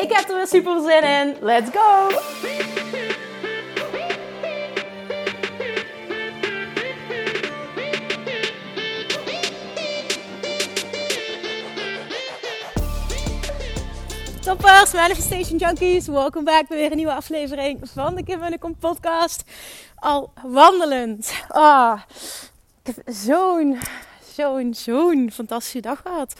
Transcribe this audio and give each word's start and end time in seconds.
Ik 0.00 0.12
heb 0.12 0.28
er 0.28 0.36
weer 0.36 0.46
super 0.46 0.80
zin 0.80 1.02
in. 1.02 1.36
Let's 1.40 1.70
go! 1.70 2.08
Toppers, 14.40 14.92
Manifestation 14.92 15.58
Junkies, 15.58 16.06
welkom 16.06 16.44
back 16.44 16.68
bij 16.68 16.76
weer 16.76 16.90
een 16.90 16.96
nieuwe 16.96 17.14
aflevering 17.14 17.80
van 17.92 18.14
de 18.14 18.24
Kim 18.24 18.58
Kom 18.58 18.76
podcast. 18.76 19.42
Al 19.94 20.32
wandelend. 20.42 21.32
Ah, 21.48 22.00
ik 22.82 22.94
heb 22.94 23.14
zo'n, 23.14 23.78
zo'n, 24.34 24.74
zo'n 24.74 25.30
fantastische 25.32 25.80
dag 25.80 26.00
gehad. 26.02 26.34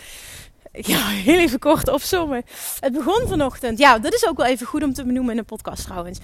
Ja, 0.72 1.06
heel 1.06 1.38
even 1.38 1.58
kort 1.58 1.88
opzommen. 1.88 2.42
Het 2.80 2.92
begon 2.92 3.28
vanochtend. 3.28 3.78
Ja, 3.78 3.98
dat 3.98 4.14
is 4.14 4.26
ook 4.28 4.36
wel 4.36 4.46
even 4.46 4.66
goed 4.66 4.82
om 4.82 4.92
te 4.92 5.04
benoemen 5.04 5.32
in 5.32 5.38
een 5.38 5.44
podcast 5.44 5.84
trouwens. 5.84 6.18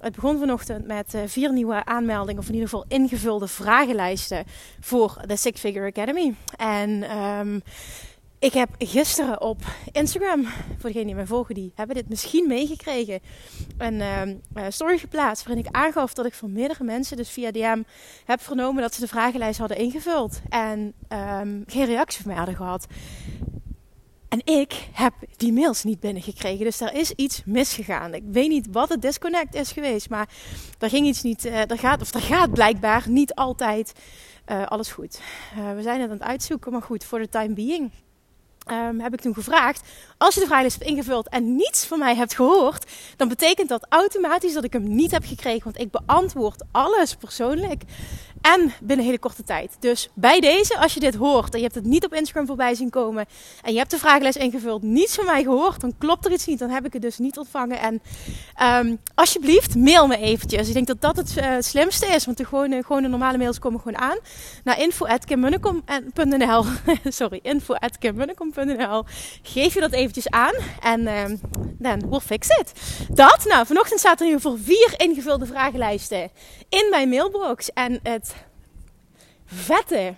Het 0.00 0.14
begon 0.14 0.38
vanochtend 0.38 0.86
met 0.86 1.14
uh, 1.14 1.20
vier 1.26 1.52
nieuwe 1.52 1.84
aanmeldingen, 1.84 2.40
of 2.40 2.48
in 2.48 2.54
ieder 2.54 2.68
geval 2.68 2.84
ingevulde 2.88 3.48
vragenlijsten 3.48 4.44
voor 4.80 5.22
de 5.26 5.36
Six 5.36 5.60
Figure 5.60 5.86
Academy. 5.86 6.34
En 6.56 7.18
um, 7.18 7.62
ik 8.38 8.52
heb 8.52 8.68
gisteren 8.78 9.40
op 9.40 9.58
Instagram, 9.92 10.44
voor 10.44 10.90
degenen 10.90 11.06
die 11.06 11.14
mij 11.14 11.26
volgen, 11.26 11.54
die 11.54 11.72
hebben 11.74 11.96
dit 11.96 12.08
misschien 12.08 12.48
meegekregen, 12.48 13.20
een 13.78 14.00
uh, 14.54 14.64
story 14.68 14.98
geplaatst 14.98 15.46
waarin 15.46 15.64
ik 15.64 15.74
aangaf 15.76 16.14
dat 16.14 16.26
ik 16.26 16.34
van 16.34 16.52
meerdere 16.52 16.84
mensen, 16.84 17.16
dus 17.16 17.30
via 17.30 17.50
DM, 17.50 17.82
heb 18.24 18.40
vernomen 18.40 18.82
dat 18.82 18.94
ze 18.94 19.00
de 19.00 19.08
vragenlijst 19.08 19.58
hadden 19.58 19.76
ingevuld 19.76 20.40
en 20.48 20.94
um, 21.08 21.64
geen 21.66 21.86
reactie 21.86 22.22
van 22.22 22.30
mij 22.30 22.36
hadden 22.36 22.56
gehad. 22.56 22.86
En 24.32 24.40
ik 24.44 24.88
heb 24.92 25.14
die 25.36 25.52
mails 25.52 25.84
niet 25.84 26.00
binnengekregen. 26.00 26.64
Dus 26.64 26.78
daar 26.78 26.94
is 26.94 27.10
iets 27.10 27.42
misgegaan. 27.44 28.14
Ik 28.14 28.22
weet 28.26 28.48
niet 28.48 28.66
wat 28.70 28.88
het 28.88 29.02
disconnect 29.02 29.54
is 29.54 29.72
geweest. 29.72 30.10
Maar 30.10 30.28
er 30.78 30.88
ging 30.88 31.06
iets 31.06 31.22
niet. 31.22 31.44
Uh, 31.44 31.70
er 31.70 31.78
gaat, 31.78 32.00
of 32.00 32.14
er 32.14 32.20
gaat 32.20 32.52
blijkbaar 32.52 33.04
niet 33.08 33.34
altijd 33.34 33.92
uh, 34.46 34.66
alles 34.66 34.90
goed. 34.90 35.20
Uh, 35.58 35.74
we 35.74 35.82
zijn 35.82 36.00
het 36.00 36.10
aan 36.10 36.16
het 36.16 36.26
uitzoeken. 36.26 36.72
Maar 36.72 36.82
goed, 36.82 37.04
voor 37.04 37.18
de 37.18 37.28
time 37.28 37.54
being 37.54 37.90
Um, 38.70 39.00
heb 39.00 39.12
ik 39.12 39.20
toen 39.20 39.34
gevraagd: 39.34 39.88
als 40.18 40.34
je 40.34 40.40
de 40.40 40.46
vragenlijst 40.46 40.78
hebt 40.78 40.90
ingevuld 40.90 41.28
en 41.28 41.56
niets 41.56 41.84
van 41.84 41.98
mij 41.98 42.16
hebt 42.16 42.34
gehoord, 42.34 42.90
dan 43.16 43.28
betekent 43.28 43.68
dat 43.68 43.86
automatisch 43.88 44.52
dat 44.52 44.64
ik 44.64 44.72
hem 44.72 44.94
niet 44.94 45.10
heb 45.10 45.24
gekregen. 45.24 45.64
Want 45.64 45.78
ik 45.78 45.90
beantwoord 45.90 46.62
alles 46.70 47.14
persoonlijk. 47.14 47.82
En 48.42 48.72
binnen 48.80 49.06
hele 49.06 49.18
korte 49.18 49.42
tijd. 49.42 49.76
Dus 49.78 50.08
bij 50.14 50.40
deze, 50.40 50.78
als 50.78 50.94
je 50.94 51.00
dit 51.00 51.14
hoort 51.14 51.52
en 51.52 51.58
je 51.58 51.64
hebt 51.64 51.74
het 51.74 51.84
niet 51.84 52.04
op 52.04 52.14
Instagram 52.14 52.46
voorbij 52.46 52.74
zien 52.74 52.90
komen. 52.90 53.26
En 53.62 53.72
je 53.72 53.78
hebt 53.78 53.90
de 53.90 53.98
vragenlijst 53.98 54.38
ingevuld, 54.38 54.82
niets 54.82 55.14
van 55.14 55.24
mij 55.24 55.42
gehoord. 55.42 55.80
Dan 55.80 55.94
klopt 55.98 56.24
er 56.24 56.32
iets 56.32 56.46
niet. 56.46 56.58
Dan 56.58 56.70
heb 56.70 56.86
ik 56.86 56.92
het 56.92 57.02
dus 57.02 57.18
niet 57.18 57.38
ontvangen. 57.38 57.78
En 57.78 58.02
um, 58.86 58.98
alsjeblieft, 59.14 59.76
mail 59.76 60.06
me 60.06 60.16
eventjes. 60.16 60.68
Ik 60.68 60.74
denk 60.74 60.86
dat 60.86 61.00
dat 61.00 61.16
het 61.16 61.36
uh, 61.36 61.56
slimste 61.58 62.06
is. 62.06 62.24
Want 62.24 62.36
de 62.36 62.44
gewone, 62.44 62.82
gewone 62.82 63.08
normale 63.08 63.38
mails 63.38 63.58
komen 63.58 63.80
gewoon 63.80 64.00
aan. 64.00 64.16
Naar 64.64 64.80
info.kimmunnekom.nl 64.80 66.64
Sorry, 67.04 67.38
info.kimmunnekom.nl 67.42 69.04
Geef 69.42 69.74
je 69.74 69.80
dat 69.80 69.92
eventjes 69.92 70.30
aan. 70.30 70.54
En 70.80 71.04
dan 71.78 72.08
we'll 72.08 72.20
fix 72.20 72.48
it. 72.48 72.72
Dat, 73.08 73.44
nou, 73.44 73.66
vanochtend 73.66 74.00
zaten 74.00 74.26
er 74.26 74.32
ieder 74.32 74.40
geval 74.40 74.64
vier 74.64 74.94
ingevulde 74.96 75.46
vragenlijsten 75.46 76.30
in 76.68 76.86
mijn 76.90 77.08
mailbox. 77.08 77.72
En 77.72 78.00
het 78.02 78.31
vette 79.52 80.14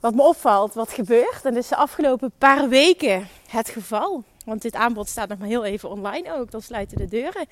wat 0.00 0.14
me 0.14 0.22
opvalt, 0.22 0.74
wat 0.74 0.92
gebeurt. 0.92 1.44
En 1.44 1.54
dat 1.54 1.62
is 1.62 1.68
de 1.68 1.76
afgelopen 1.76 2.32
paar 2.38 2.68
weken 2.68 3.28
het 3.48 3.68
geval. 3.68 4.24
Want 4.44 4.62
dit 4.62 4.74
aanbod 4.74 5.08
staat 5.08 5.28
nog 5.28 5.38
maar 5.38 5.48
heel 5.48 5.64
even 5.64 5.90
online 5.90 6.34
ook. 6.34 6.50
Dan 6.50 6.62
sluiten 6.62 6.96
de 6.96 7.08
deuren. 7.08 7.46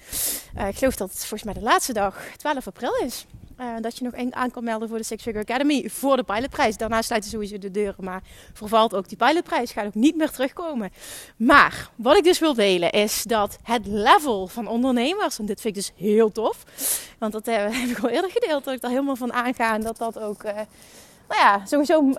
Uh, 0.56 0.68
ik 0.68 0.76
geloof 0.76 0.96
dat 0.96 1.08
het 1.08 1.18
volgens 1.18 1.42
mij 1.42 1.54
de 1.54 1.60
laatste 1.60 1.92
dag 1.92 2.26
12 2.36 2.66
april 2.66 2.94
is. 2.94 3.26
Uh, 3.60 3.66
dat 3.80 3.98
je 3.98 4.04
nog 4.04 4.32
aan 4.34 4.50
kan 4.50 4.64
melden 4.64 4.88
voor 4.88 4.98
de 4.98 5.04
Six 5.04 5.22
Figure 5.22 5.44
Academy 5.44 5.88
voor 5.88 6.16
de 6.16 6.22
pilotprijs. 6.22 6.76
Daarna 6.76 7.02
sluiten 7.02 7.30
sowieso 7.30 7.58
de 7.58 7.70
deuren, 7.70 8.04
maar 8.04 8.22
vervalt 8.52 8.94
ook 8.94 9.08
die 9.08 9.16
pilotprijs. 9.16 9.72
Gaat 9.72 9.86
ook 9.86 9.94
niet 9.94 10.16
meer 10.16 10.30
terugkomen. 10.30 10.90
Maar 11.36 11.90
wat 11.96 12.16
ik 12.16 12.24
dus 12.24 12.38
wil 12.38 12.54
delen 12.54 12.90
is 12.90 13.22
dat 13.22 13.58
het 13.62 13.86
level 13.86 14.46
van 14.46 14.66
ondernemers, 14.66 15.38
en 15.38 15.46
dit 15.46 15.60
vind 15.60 15.76
ik 15.76 15.82
dus 15.82 15.92
heel 16.06 16.32
tof, 16.32 16.64
want 17.18 17.32
dat 17.32 17.48
uh, 17.48 17.54
heb 17.80 17.88
ik 17.88 17.98
al 17.98 18.08
eerder 18.08 18.30
gedeeld, 18.30 18.64
dat 18.64 18.74
ik 18.74 18.80
daar 18.80 18.90
helemaal 18.90 19.16
van 19.16 19.32
aanga 19.32 19.74
en 19.74 19.82
dat 19.82 19.96
dat 19.96 20.18
ook... 20.18 20.42
Uh, 20.42 20.52
nou 21.28 21.40
ja, 21.40 21.66
sowieso 21.66 22.12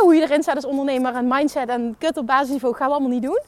hoe 0.00 0.14
je 0.14 0.22
erin 0.22 0.42
staat 0.42 0.54
als 0.54 0.64
ondernemer 0.64 1.14
en 1.14 1.28
mindset 1.28 1.68
en 1.68 1.94
kut 1.98 2.16
op 2.16 2.26
basisniveau 2.26 2.74
gaan 2.74 2.86
we 2.86 2.92
allemaal 2.92 3.12
niet 3.12 3.22
doen. 3.22 3.40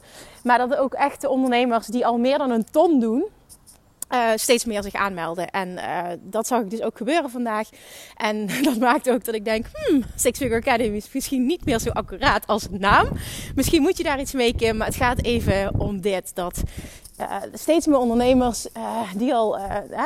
Maar 0.43 0.57
dat 0.57 0.75
ook 0.75 0.93
echt 0.93 1.21
de 1.21 1.29
ondernemers 1.29 1.87
die 1.87 2.05
al 2.05 2.17
meer 2.17 2.37
dan 2.37 2.51
een 2.51 2.65
ton 2.71 2.99
doen, 2.99 3.25
uh, 4.09 4.29
steeds 4.35 4.65
meer 4.65 4.83
zich 4.83 4.93
aanmelden. 4.93 5.49
En 5.49 5.69
uh, 5.69 6.03
dat 6.21 6.47
zag 6.47 6.61
ik 6.61 6.69
dus 6.69 6.81
ook 6.81 6.97
gebeuren 6.97 7.29
vandaag. 7.29 7.69
En 8.15 8.47
dat 8.67 8.77
maakt 8.77 9.09
ook 9.09 9.25
dat 9.25 9.35
ik 9.35 9.45
denk, 9.45 9.65
hmm, 9.73 10.03
Six 10.15 10.37
Figure 10.37 10.59
Academy 10.59 10.95
is 10.95 11.13
misschien 11.13 11.45
niet 11.45 11.65
meer 11.65 11.79
zo 11.79 11.89
accuraat 11.89 12.47
als 12.47 12.67
naam. 12.71 13.07
Misschien 13.55 13.81
moet 13.81 13.97
je 13.97 14.03
daar 14.03 14.19
iets 14.19 14.33
mee, 14.33 14.55
Kim. 14.55 14.77
Maar 14.77 14.87
het 14.87 14.95
gaat 14.95 15.23
even 15.23 15.79
om 15.79 16.01
dit, 16.01 16.35
dat 16.35 16.63
uh, 17.19 17.35
steeds 17.53 17.85
meer 17.85 17.97
ondernemers 17.97 18.67
die 19.15 19.33
al 19.33 19.59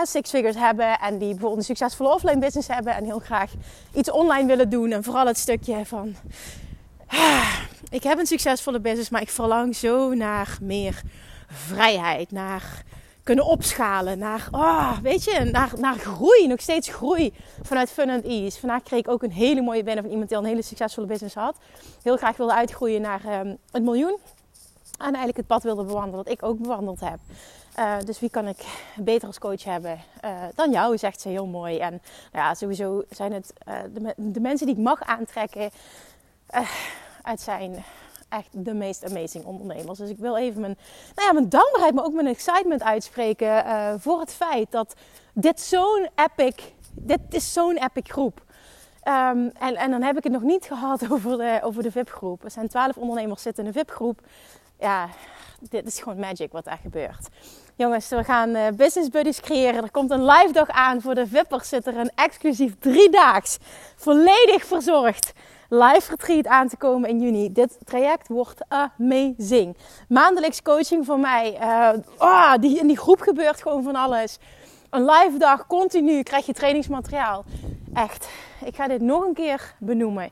six 0.04 0.30
figures 0.30 0.56
hebben 0.56 1.00
en 1.00 1.18
die 1.18 1.30
bijvoorbeeld 1.30 1.58
een 1.58 1.76
succesvolle 1.76 2.14
offline 2.14 2.40
business 2.40 2.68
hebben 2.68 2.96
en 2.96 3.04
heel 3.04 3.20
graag 3.20 3.52
iets 3.94 4.12
online 4.12 4.48
willen 4.48 4.70
doen. 4.70 4.92
En 4.92 5.04
vooral 5.04 5.28
het 5.28 5.38
stukje 5.38 5.86
van, 5.86 6.16
ah, 7.08 7.56
ik 7.90 8.04
heb 8.04 8.20
een 8.20 8.26
succesvolle 8.26 8.80
business, 8.80 9.10
maar 9.10 9.22
ik 9.22 9.30
verlang 9.30 9.76
zo 9.76 10.14
naar 10.14 10.58
meer 10.62 11.02
vrijheid, 11.48 12.32
naar 12.32 12.84
kunnen 13.24 13.46
opschalen 13.46 14.18
naar, 14.18 14.48
oh, 14.52 14.98
weet 15.02 15.24
je, 15.24 15.50
naar, 15.52 15.72
naar 15.78 15.96
groei, 15.96 16.48
nog 16.48 16.62
steeds 16.62 16.90
groei 16.90 17.34
vanuit 17.62 17.90
fun 17.90 18.10
and 18.10 18.24
ease. 18.24 18.60
Vandaag 18.60 18.84
kreeg 18.84 19.00
ik 19.00 19.08
ook 19.08 19.24
een 19.24 19.32
hele 19.32 19.62
mooie 19.62 19.84
binnen 19.84 20.04
van 20.04 20.12
iemand 20.12 20.30
die 20.30 20.38
al 20.38 20.44
een 20.44 20.50
hele 20.50 20.62
succesvolle 20.62 21.08
business 21.08 21.36
had. 21.36 21.56
Heel 22.02 22.18
graag 22.18 22.38
wilde 22.38 22.54
uitgroeien 22.54 23.02
naar 23.02 23.40
um, 23.40 23.58
een 23.72 23.84
miljoen. 23.84 24.18
En 24.98 25.06
eigenlijk 25.06 25.38
het 25.38 25.48
pad 25.48 25.64
wilde 25.64 25.84
bewandelen 25.84 26.26
dat 26.26 26.34
ik 26.34 26.44
ook 26.44 26.60
bewandeld 26.60 27.00
heb. 27.00 27.20
Uh, 27.80 27.96
dus 28.06 28.20
wie 28.20 28.30
kan 28.30 28.48
ik 28.48 28.58
beter 28.96 29.28
als 29.28 29.40
coach 29.40 29.64
hebben 29.64 30.00
uh, 30.26 30.32
dan 30.56 30.72
jou, 30.72 30.98
zegt 30.98 31.22
ze 31.22 31.30
heel 31.30 31.46
mooi. 31.46 31.78
En 31.78 32.02
nou 32.32 32.46
ja, 32.46 32.54
sowieso 32.54 33.04
zijn 33.10 33.34
het 33.34 33.54
uh, 33.68 33.74
de, 33.94 34.14
de, 34.18 34.40
mensen 34.40 34.68
die 34.68 34.76
ik 34.76 34.82
mag 34.82 35.02
aantrekken 35.02 35.70
uit 37.22 37.42
zijn 37.42 37.84
echt 38.34 38.50
de 38.52 38.74
meest 38.74 39.06
amazing 39.10 39.46
ondernemers. 39.46 40.00
Dus 40.00 40.10
ik 40.10 40.18
wil 40.18 40.38
even 40.38 40.62
mijn, 40.62 40.78
nou 41.16 41.28
ja, 41.28 41.34
mijn 41.34 41.50
dankbaarheid, 41.50 41.94
maar 41.94 42.06
ook 42.06 42.14
mijn 42.14 42.28
excitement 42.28 42.84
uitspreken 42.84 43.66
uh, 43.66 43.94
voor 43.98 44.20
het 44.20 44.34
feit 44.34 44.72
dat 44.72 44.96
dit 45.34 45.62
zo'n 45.62 46.10
epic, 46.16 46.56
dit 46.92 47.20
is 47.30 47.54
zo'n 47.54 47.78
epic 47.78 48.12
groep. 48.12 48.42
Um, 49.08 49.52
en, 49.60 49.76
en 49.76 49.92
dan 49.92 50.02
heb 50.02 50.18
ik 50.18 50.24
het 50.24 50.34
nog 50.34 50.42
niet 50.42 50.66
gehad 50.66 51.04
over 51.12 51.38
de, 51.38 51.60
over 51.64 51.84
de 51.84 51.92
VIP-groep. 51.92 52.44
Er 52.44 52.52
zijn 52.52 52.68
twaalf 52.68 52.98
ondernemers 52.98 53.42
zitten 53.42 53.66
in 53.66 53.72
de 53.72 53.80
VIP-groep. 53.80 54.20
Ja, 54.80 55.10
dit 55.60 55.86
is 55.86 56.00
gewoon 56.00 56.20
magic 56.20 56.52
wat 56.52 56.66
daar 56.66 56.80
gebeurt. 56.82 57.28
Jongens, 57.76 58.10
we 58.10 58.24
gaan 58.24 58.50
uh, 58.50 58.68
business 58.76 59.10
buddies 59.10 59.40
creëren. 59.40 59.84
Er 59.84 59.92
komt 59.92 60.12
een 60.12 60.26
live 60.26 60.54
dag 60.54 60.70
aan 60.70 61.02
voor 61.02 61.16
de 61.16 61.28
VIP'ers. 61.28 61.70
Zit 61.70 61.88
er 61.88 61.98
een 61.98 62.12
exclusief 62.16 62.76
driedaags, 62.80 63.58
volledig 63.96 64.66
verzorgd 64.66 65.34
live 65.74 66.10
retreat 66.10 66.48
aan 66.48 66.68
te 66.68 66.78
komen 66.78 67.10
in 67.10 67.20
juni. 67.20 67.52
Dit 67.52 67.78
traject 67.84 68.28
wordt 68.28 68.66
amazing. 68.68 69.78
Maandelijks 70.08 70.62
coaching 70.62 71.06
voor 71.06 71.20
mij. 71.20 71.58
Uh, 71.62 71.90
oh, 72.18 72.54
die, 72.60 72.80
in 72.80 72.88
die 72.88 72.98
groep 72.98 73.22
gebeurt 73.22 73.62
gewoon 73.62 73.84
van 73.84 73.96
alles. 73.96 74.38
Een 74.90 75.06
live 75.06 75.38
dag, 75.38 75.68
continu 75.68 76.24
krijg 76.24 76.46
je 76.46 76.54
trainingsmateriaal. 76.54 77.44
Echt, 77.94 78.30
ik 78.66 78.76
ga 78.76 78.88
dit 78.88 79.02
nog 79.02 79.24
een 79.26 79.34
keer 79.34 79.76
benoemen. 79.80 80.30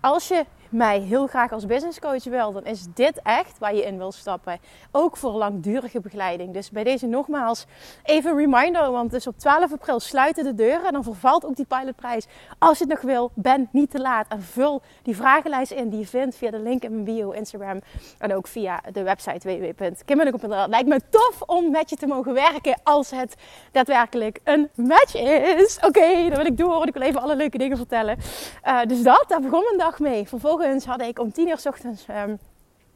Als 0.00 0.28
je 0.28 0.44
mij 0.74 1.00
heel 1.00 1.26
graag 1.26 1.52
als 1.52 1.66
business 1.66 1.98
coach 1.98 2.24
wil, 2.24 2.52
dan 2.52 2.64
is 2.64 2.86
dit 2.94 3.20
echt 3.22 3.58
waar 3.58 3.74
je 3.74 3.84
in 3.84 3.98
wil 3.98 4.12
stappen. 4.12 4.58
Ook 4.90 5.16
voor 5.16 5.30
langdurige 5.30 6.00
begeleiding. 6.00 6.52
Dus 6.52 6.70
bij 6.70 6.84
deze 6.84 7.06
nogmaals 7.06 7.66
even 8.02 8.30
een 8.30 8.36
reminder, 8.36 8.90
want 8.90 9.10
dus 9.10 9.26
op 9.26 9.38
12 9.38 9.72
april 9.72 10.00
sluiten 10.00 10.44
de 10.44 10.54
deuren 10.54 10.86
en 10.86 10.92
dan 10.92 11.04
vervalt 11.04 11.44
ook 11.44 11.56
die 11.56 11.64
pilotprijs. 11.64 12.26
Als 12.58 12.78
je 12.78 12.84
het 12.84 12.92
nog 12.92 13.02
wil, 13.02 13.30
ben 13.34 13.68
niet 13.72 13.90
te 13.90 14.00
laat 14.00 14.26
en 14.28 14.42
vul 14.42 14.82
die 15.02 15.16
vragenlijst 15.16 15.72
in 15.72 15.88
die 15.88 15.98
je 15.98 16.06
vindt 16.06 16.36
via 16.36 16.50
de 16.50 16.58
link 16.58 16.82
in 16.82 16.90
mijn 16.90 17.04
bio, 17.04 17.30
Instagram 17.30 17.80
en 18.18 18.34
ook 18.34 18.46
via 18.46 18.80
de 18.92 19.02
website 19.02 19.48
www.kimmennekom.nl. 19.48 20.68
Lijkt 20.68 20.88
me 20.88 21.00
tof 21.10 21.42
om 21.46 21.70
met 21.70 21.90
je 21.90 21.96
te 21.96 22.06
mogen 22.06 22.34
werken 22.34 22.80
als 22.82 23.10
het 23.10 23.34
daadwerkelijk 23.72 24.40
een 24.44 24.70
match 24.74 25.14
is. 25.14 25.78
Oké, 25.86 26.28
dan 26.28 26.36
wil 26.36 26.46
ik 26.46 26.56
door. 26.56 26.86
Ik 26.86 26.94
wil 26.94 27.02
even 27.02 27.20
alle 27.20 27.36
leuke 27.36 27.58
dingen 27.58 27.76
vertellen. 27.76 28.18
Uh, 28.64 28.82
dus 28.82 29.02
dat, 29.02 29.24
daar 29.28 29.40
begon 29.40 29.62
mijn 29.64 29.78
dag 29.78 29.98
mee. 29.98 30.28
Vervolgens 30.28 30.63
had 30.84 31.00
ik 31.00 31.18
om 31.18 31.32
10 31.32 31.48
uur 31.48 31.58
s 31.58 31.66
ochtends 31.66 32.06
um, 32.08 32.38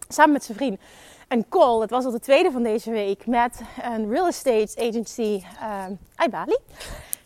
samen 0.08 0.32
met 0.32 0.44
zijn 0.44 0.58
vriend 0.58 0.80
een 1.28 1.48
call. 1.48 1.80
Het 1.80 1.90
was 1.90 2.04
al 2.04 2.10
de 2.10 2.20
tweede 2.20 2.50
van 2.50 2.62
deze 2.62 2.90
week 2.90 3.26
met 3.26 3.60
een 3.82 4.10
real 4.10 4.26
estate 4.26 4.88
agency 4.88 5.42
um, 5.88 6.30
Bali. 6.30 6.56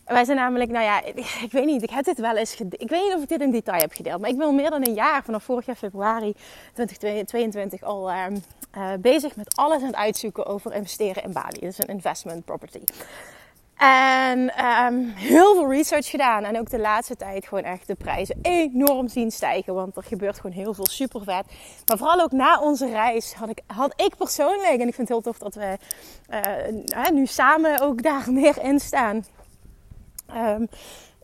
Wij 0.05 0.25
zijn 0.25 0.37
namelijk, 0.37 0.71
nou 0.71 0.85
ja, 0.85 1.03
ik, 1.47 1.49
weet 1.53 1.65
niet, 1.65 1.83
ik 1.83 1.91
heb 1.91 2.05
dit 2.05 2.19
wel 2.19 2.37
eens 2.37 2.61
Ik 2.61 2.89
weet 2.89 3.03
niet 3.03 3.15
of 3.15 3.23
ik 3.23 3.29
dit 3.29 3.41
in 3.41 3.51
detail 3.51 3.81
heb 3.81 3.93
gedeeld. 3.93 4.21
Maar 4.21 4.31
ik 4.31 4.37
ben 4.37 4.47
al 4.47 4.53
meer 4.53 4.71
dan 4.71 4.87
een 4.87 4.95
jaar, 4.95 5.25
vanaf 5.25 5.45
vorig 5.45 5.67
jaar 5.67 5.77
februari 5.77 6.35
2022, 6.75 7.83
al 7.83 8.11
um, 8.11 8.43
uh, 8.77 8.93
bezig 8.99 9.37
met 9.37 9.57
alles 9.57 9.81
aan 9.81 9.87
het 9.87 9.95
uitzoeken 9.95 10.47
over 10.47 10.75
investeren 10.75 11.23
in 11.23 11.33
Bali. 11.33 11.59
Is 11.61 11.79
een 11.79 11.87
investment 11.87 12.45
property. 12.45 12.81
En 13.83 14.65
um, 14.65 15.13
heel 15.15 15.55
veel 15.55 15.71
research 15.71 16.07
gedaan. 16.07 16.45
En 16.45 16.59
ook 16.59 16.71
de 16.71 16.79
laatste 16.79 17.17
tijd 17.17 17.47
gewoon 17.47 17.65
echt 17.65 17.87
de 17.87 17.95
prijzen 17.95 18.39
enorm 18.43 19.09
zien 19.09 19.31
stijgen. 19.31 19.75
Want 19.75 19.97
er 19.97 20.03
gebeurt 20.03 20.37
gewoon 20.37 20.57
heel 20.57 20.75
veel 20.75 20.87
super 20.87 21.23
vet. 21.23 21.45
Maar 21.87 21.99
vooral 21.99 22.21
ook 22.21 22.33
na 22.33 22.61
onze 22.61 22.91
reis 22.91 23.35
had 23.35 23.49
ik, 23.49 23.61
had 23.67 23.93
ik 23.97 24.17
persoonlijk, 24.17 24.81
en 24.81 24.89
ik 24.89 24.95
vind 24.95 24.97
het 24.97 25.09
heel 25.09 25.21
tof 25.21 25.39
dat 25.39 25.55
we 25.55 25.77
uh, 26.31 27.09
nu 27.09 27.27
samen 27.27 27.81
ook 27.81 28.03
daar 28.03 28.33
meer 28.41 28.63
in 28.63 28.81
staan. 28.81 29.25
Um, 30.37 30.69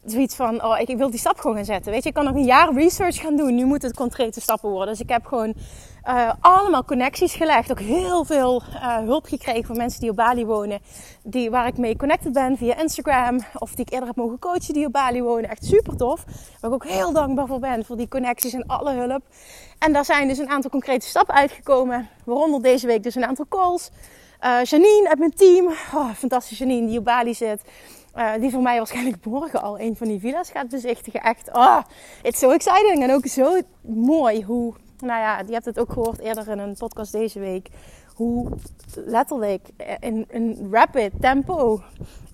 zoiets 0.05 0.35
van, 0.35 0.65
oh, 0.65 0.81
ik, 0.81 0.97
wil 0.97 1.11
die 1.11 1.19
stap 1.19 1.39
gewoon 1.39 1.57
gaan 1.57 1.65
zetten. 1.65 1.93
Weet 1.93 2.03
je, 2.03 2.09
ik 2.09 2.15
kan 2.15 2.25
nog 2.25 2.35
een 2.35 2.45
jaar 2.45 2.75
research 2.75 3.17
gaan 3.17 3.37
doen. 3.37 3.55
Nu 3.55 3.65
moeten 3.65 3.89
het 3.89 3.99
concrete 3.99 4.41
stappen 4.41 4.71
worden. 4.71 4.89
Dus 4.89 5.01
ik 5.01 5.09
heb 5.09 5.27
gewoon 5.27 5.55
uh, 6.09 6.33
allemaal 6.41 6.85
connecties 6.85 7.35
gelegd. 7.35 7.71
Ook 7.71 7.81
heel 7.81 8.25
veel 8.25 8.63
uh, 8.75 8.97
hulp 8.97 9.25
gekregen 9.25 9.65
van 9.65 9.77
mensen 9.77 10.01
die 10.01 10.11
op 10.11 10.17
Bali 10.17 10.47
wonen. 10.47 10.81
Die, 11.23 11.51
waar 11.51 11.67
ik 11.67 11.79
mee 11.79 11.97
connected 11.97 12.33
ben 12.33 12.57
via 12.57 12.77
Instagram. 12.77 13.41
Of 13.59 13.71
die 13.71 13.85
ik 13.85 13.93
eerder 13.93 14.09
heb 14.09 14.17
mogen 14.17 14.39
coachen 14.39 14.75
die 14.75 14.87
op 14.87 14.93
Bali 14.93 15.23
wonen. 15.23 15.51
Echt 15.51 15.65
super 15.65 15.97
tof. 15.97 16.25
Waar 16.61 16.71
ik 16.71 16.77
ook 16.77 16.87
heel 16.87 17.13
dankbaar 17.13 17.47
voor 17.47 17.59
ben. 17.59 17.85
Voor 17.85 17.97
die 17.97 18.09
connecties 18.09 18.53
en 18.53 18.67
alle 18.67 18.93
hulp. 18.93 19.23
En 19.79 19.93
daar 19.93 20.05
zijn 20.05 20.29
dus 20.29 20.39
een 20.39 20.49
aantal 20.49 20.71
concrete 20.71 21.07
stappen 21.07 21.35
uitgekomen. 21.35 22.09
Waaronder 22.25 22.63
deze 22.63 22.87
week 22.87 23.03
dus 23.03 23.15
een 23.15 23.27
aantal 23.27 23.47
calls. 23.49 23.91
Uh, 24.45 24.63
Janine 24.63 25.09
uit 25.09 25.19
mijn 25.19 25.35
team. 25.35 25.67
Oh, 25.95 26.11
fantastische 26.11 26.67
Janine 26.67 26.87
die 26.87 26.99
op 26.99 27.05
Bali 27.05 27.35
zit. 27.35 27.63
Die 28.41 28.51
voor 28.51 28.63
mij 28.63 28.77
waarschijnlijk 28.77 29.25
morgen 29.25 29.63
al 29.63 29.81
een 29.81 29.97
van 29.97 30.09
die 30.09 30.21
villa's 30.21 30.51
gaat 30.51 30.69
bezichtigen. 30.69 31.21
Echt, 31.21 31.49
oh, 31.53 31.79
it's 32.23 32.39
so 32.39 32.51
exciting. 32.51 33.03
En 33.03 33.13
ook 33.13 33.27
zo 33.27 33.61
mooi 33.81 34.45
hoe, 34.45 34.75
nou 35.01 35.21
ja, 35.21 35.43
je 35.47 35.53
hebt 35.53 35.65
het 35.65 35.79
ook 35.79 35.93
gehoord 35.93 36.19
eerder 36.19 36.49
in 36.49 36.59
een 36.59 36.75
podcast 36.75 37.13
deze 37.13 37.41
week. 37.41 37.69
Hoe 38.15 38.51
letterlijk 38.95 39.69
in 40.01 40.27
een 40.31 40.69
rapid 40.71 41.13
tempo 41.21 41.83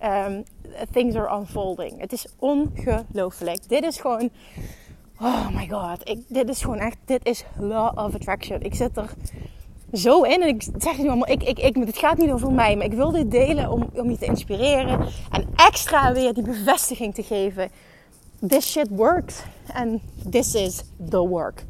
um, 0.04 0.44
things 0.92 1.14
are 1.14 1.38
unfolding. 1.38 2.00
Het 2.00 2.12
is 2.12 2.26
ongelooflijk. 2.38 3.68
Dit 3.68 3.84
is 3.84 4.00
gewoon, 4.00 4.30
oh 5.20 5.48
my 5.48 5.68
god. 5.68 6.08
Ik, 6.08 6.22
dit 6.28 6.48
is 6.48 6.62
gewoon 6.62 6.78
echt, 6.78 6.96
dit 7.04 7.26
is 7.26 7.44
law 7.58 7.98
of 7.98 8.14
attraction. 8.14 8.60
Ik 8.60 8.74
zit 8.74 8.96
er 8.96 9.10
zo 9.92 10.22
in. 10.22 10.42
En 10.42 10.48
ik 10.48 10.62
zeg 10.78 10.98
nu 10.98 11.06
allemaal, 11.06 11.28
ik, 11.28 11.42
ik, 11.42 11.58
ik, 11.58 11.74
het 11.74 11.98
gaat 11.98 12.18
niet 12.18 12.30
over 12.30 12.52
mij, 12.52 12.76
maar 12.76 12.86
ik 12.86 12.92
wil 12.92 13.10
dit 13.10 13.30
delen 13.30 13.70
om, 13.70 13.90
om 13.94 14.10
je 14.10 14.18
te 14.18 14.24
inspireren. 14.24 15.08
En 15.30 15.48
extra 15.56 16.12
weer 16.12 16.34
die 16.34 16.44
bevestiging 16.44 17.14
te 17.14 17.22
geven. 17.22 17.70
This 18.48 18.70
shit 18.70 18.88
works. 18.90 19.42
En 19.74 20.00
this 20.30 20.54
is 20.54 20.82
the 21.08 21.28
work. 21.28 21.64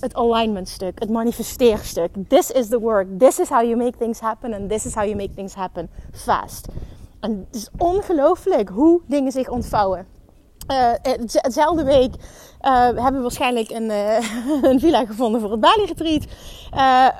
Het 0.00 0.14
alignment 0.14 0.68
stuk, 0.68 1.00
het 1.00 1.10
manifesteerstuk. 1.10 2.10
This 2.28 2.50
is 2.50 2.68
the 2.68 2.80
work. 2.80 3.18
This 3.18 3.38
is 3.38 3.48
how 3.48 3.62
you 3.62 3.76
make 3.76 3.98
things 3.98 4.20
happen. 4.20 4.54
And 4.54 4.70
this 4.70 4.86
is 4.86 4.94
how 4.94 5.04
you 5.04 5.16
make 5.16 5.34
things 5.34 5.54
happen 5.54 5.90
fast. 6.12 6.68
En 7.20 7.46
het 7.46 7.56
is 7.56 7.68
ongelooflijk 7.78 8.68
hoe 8.68 9.00
dingen 9.06 9.32
zich 9.32 9.48
ontvouwen. 9.48 10.06
Uh, 10.70 10.92
hetzelfde 11.32 11.84
week 11.84 12.14
uh, 12.62 12.84
hebben 12.84 13.14
we 13.14 13.20
waarschijnlijk 13.20 13.70
een, 13.70 13.90
een 14.70 14.80
villa 14.80 15.04
gevonden 15.04 15.40
voor 15.40 15.50
het 15.50 15.60
Bali 15.60 15.84
Retreat. 15.84 16.24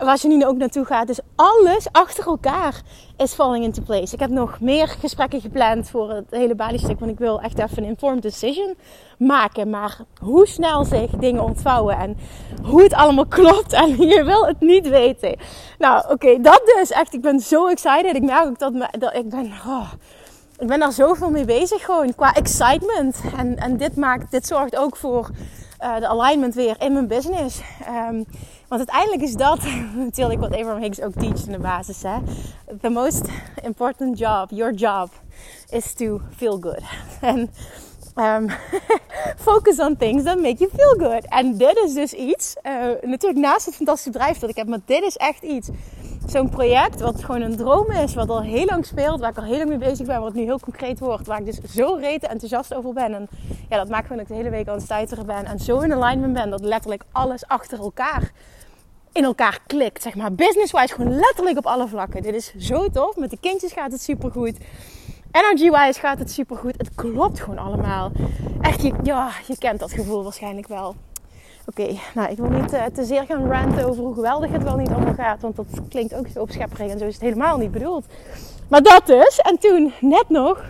waar 0.00 0.16
Janine 0.16 0.46
ook 0.46 0.56
naartoe 0.56 0.84
gaat. 0.84 1.06
Dus 1.06 1.20
alles 1.36 1.86
achter 1.92 2.26
elkaar 2.26 2.82
is 3.16 3.32
falling 3.32 3.64
into 3.64 3.82
place. 3.82 4.14
Ik 4.14 4.20
heb 4.20 4.30
nog 4.30 4.60
meer 4.60 4.88
gesprekken 4.88 5.40
gepland 5.40 5.90
voor 5.90 6.10
het 6.10 6.30
hele 6.30 6.54
Bali 6.54 6.78
stuk. 6.78 6.98
Want 6.98 7.12
ik 7.12 7.18
wil 7.18 7.40
echt 7.40 7.58
even 7.58 7.78
een 7.78 7.88
informed 7.88 8.22
decision 8.22 8.74
maken. 9.18 9.70
Maar 9.70 9.98
hoe 10.20 10.46
snel 10.46 10.84
zich 10.84 11.10
dingen 11.10 11.42
ontvouwen. 11.42 11.96
En 11.96 12.16
hoe 12.62 12.82
het 12.82 12.94
allemaal 12.94 13.26
klopt. 13.26 13.72
En 13.82 13.96
je 13.96 14.24
wil 14.24 14.46
het 14.46 14.60
niet 14.60 14.88
weten. 14.88 15.36
Nou 15.78 16.10
oké, 16.10 16.40
dat 16.40 16.72
dus 16.78 16.90
echt. 16.90 17.14
Ik 17.14 17.20
ben 17.20 17.40
zo 17.40 17.66
excited. 17.66 18.16
Ik 18.16 18.22
merk 18.22 18.46
ook 18.46 18.58
dat 18.58 19.14
ik 19.14 19.28
ben... 19.28 19.52
Oh, 19.66 19.92
ik 20.62 20.68
ben 20.68 20.78
daar 20.78 20.92
zoveel 20.92 21.30
mee 21.30 21.44
bezig 21.44 21.84
gewoon 21.84 22.14
qua 22.14 22.34
excitement. 22.34 23.20
En, 23.36 23.56
en 23.56 23.76
dit, 23.76 23.96
maakt, 23.96 24.30
dit 24.30 24.46
zorgt 24.46 24.76
ook 24.76 24.96
voor 24.96 25.30
uh, 25.80 25.96
de 25.96 26.06
alignment 26.06 26.54
weer 26.54 26.76
in 26.78 26.92
mijn 26.92 27.06
business. 27.06 27.60
Um, 27.88 28.24
want 28.68 28.90
uiteindelijk 28.90 29.22
is 29.22 29.34
dat 29.34 29.58
natuurlijk 30.06 30.40
wat 30.40 30.52
Abraham 30.52 30.82
Hicks 30.82 31.00
ook 31.00 31.12
teacht 31.12 31.46
in 31.46 31.52
de 31.52 31.58
basis. 31.58 32.02
Hè? 32.02 32.18
The 32.80 32.88
most 32.88 33.28
important 33.62 34.18
job, 34.18 34.50
your 34.50 34.72
job, 34.72 35.10
is 35.70 35.94
to 35.94 36.20
feel 36.36 36.58
good. 36.60 36.82
En 37.20 37.50
um, 38.16 38.50
focus 39.48 39.78
on 39.78 39.96
things 39.96 40.22
that 40.22 40.36
make 40.36 40.56
you 40.58 40.70
feel 40.76 41.10
good. 41.10 41.26
En 41.28 41.56
dit 41.56 41.76
is 41.76 41.94
dus 41.94 42.12
iets, 42.12 42.54
uh, 42.62 42.72
natuurlijk 43.00 43.40
naast 43.40 43.66
het 43.66 43.74
fantastische 43.74 44.10
bedrijf 44.10 44.38
dat 44.38 44.50
ik 44.50 44.56
heb, 44.56 44.68
maar 44.68 44.80
dit 44.84 45.02
is 45.02 45.16
echt 45.16 45.42
iets 45.42 45.68
zo'n 46.26 46.48
project, 46.48 47.00
wat 47.00 47.24
gewoon 47.24 47.40
een 47.40 47.56
droom 47.56 47.90
is, 47.90 48.14
wat 48.14 48.28
al 48.28 48.42
heel 48.42 48.64
lang 48.64 48.86
speelt, 48.86 49.20
waar 49.20 49.30
ik 49.30 49.36
al 49.36 49.44
heel 49.44 49.56
lang 49.56 49.69
mee 49.69 49.78
bezig 49.78 50.06
ben, 50.06 50.20
wat 50.20 50.34
nu 50.34 50.42
heel 50.42 50.60
concreet 50.60 50.98
wordt, 50.98 51.26
waar 51.26 51.38
ik 51.38 51.46
dus 51.46 51.60
zo 51.74 51.94
rete 51.94 52.26
enthousiast 52.26 52.74
over 52.74 52.92
ben. 52.92 53.14
En 53.14 53.28
ja, 53.69 53.76
dat 53.76 53.88
maakt 53.88 54.06
gewoon 54.06 54.19
dat 54.19 54.26
ik 54.26 54.32
de 54.32 54.42
hele 54.42 54.56
week 54.56 54.69
aan 54.69 54.74
het 54.74 54.82
stuiteren 54.82 55.26
ben 55.26 55.44
en 55.44 55.58
zo 55.58 55.78
in 55.78 55.92
alignment 55.92 56.32
ben 56.32 56.50
dat 56.50 56.60
letterlijk 56.60 57.02
alles 57.12 57.46
achter 57.46 57.78
elkaar 57.78 58.32
in 59.12 59.24
elkaar 59.24 59.58
klikt, 59.66 60.02
zeg 60.02 60.14
maar. 60.14 60.32
Business-wise 60.32 60.94
gewoon 60.94 61.14
letterlijk 61.14 61.58
op 61.58 61.66
alle 61.66 61.88
vlakken. 61.88 62.22
Dit 62.22 62.34
is 62.34 62.54
zo 62.58 62.88
tof. 62.88 63.16
Met 63.16 63.30
de 63.30 63.38
kindjes 63.40 63.72
gaat 63.72 63.92
het 63.92 64.02
supergoed. 64.02 64.56
Energy-wise 65.30 66.00
gaat 66.00 66.19
het 66.19 66.30
supergoed. 66.30 66.74
Het 66.76 66.94
klopt 66.94 67.40
gewoon 67.40 67.58
allemaal. 67.58 68.12
Echt, 68.60 68.82
je, 68.82 68.93
ja, 69.02 69.31
je 69.46 69.58
kent 69.58 69.81
dat 69.81 69.93
gevoel 69.93 70.22
waarschijnlijk 70.22 70.69
wel. 70.69 70.94
Oké, 71.66 71.98
nou 72.14 72.31
ik 72.31 72.36
wil 72.36 72.48
niet 72.48 72.72
uh, 72.72 72.84
te 72.84 73.04
zeer 73.04 73.24
gaan 73.26 73.48
ranten 73.48 73.88
over 73.88 74.02
hoe 74.02 74.14
geweldig 74.14 74.50
het 74.50 74.62
wel 74.62 74.76
niet 74.76 74.88
allemaal 74.88 75.14
gaat. 75.14 75.40
Want 75.40 75.56
dat 75.56 75.66
klinkt 75.88 76.14
ook 76.14 76.26
zo 76.34 76.40
opschepperig 76.40 76.90
en 76.90 76.98
zo 76.98 77.06
is 77.06 77.14
het 77.14 77.22
helemaal 77.22 77.58
niet 77.58 77.70
bedoeld. 77.70 78.04
Maar 78.69 78.82
dat 78.82 79.06
dus. 79.06 79.38
En 79.38 79.58
toen, 79.58 79.92
net 80.00 80.28
nog, 80.28 80.64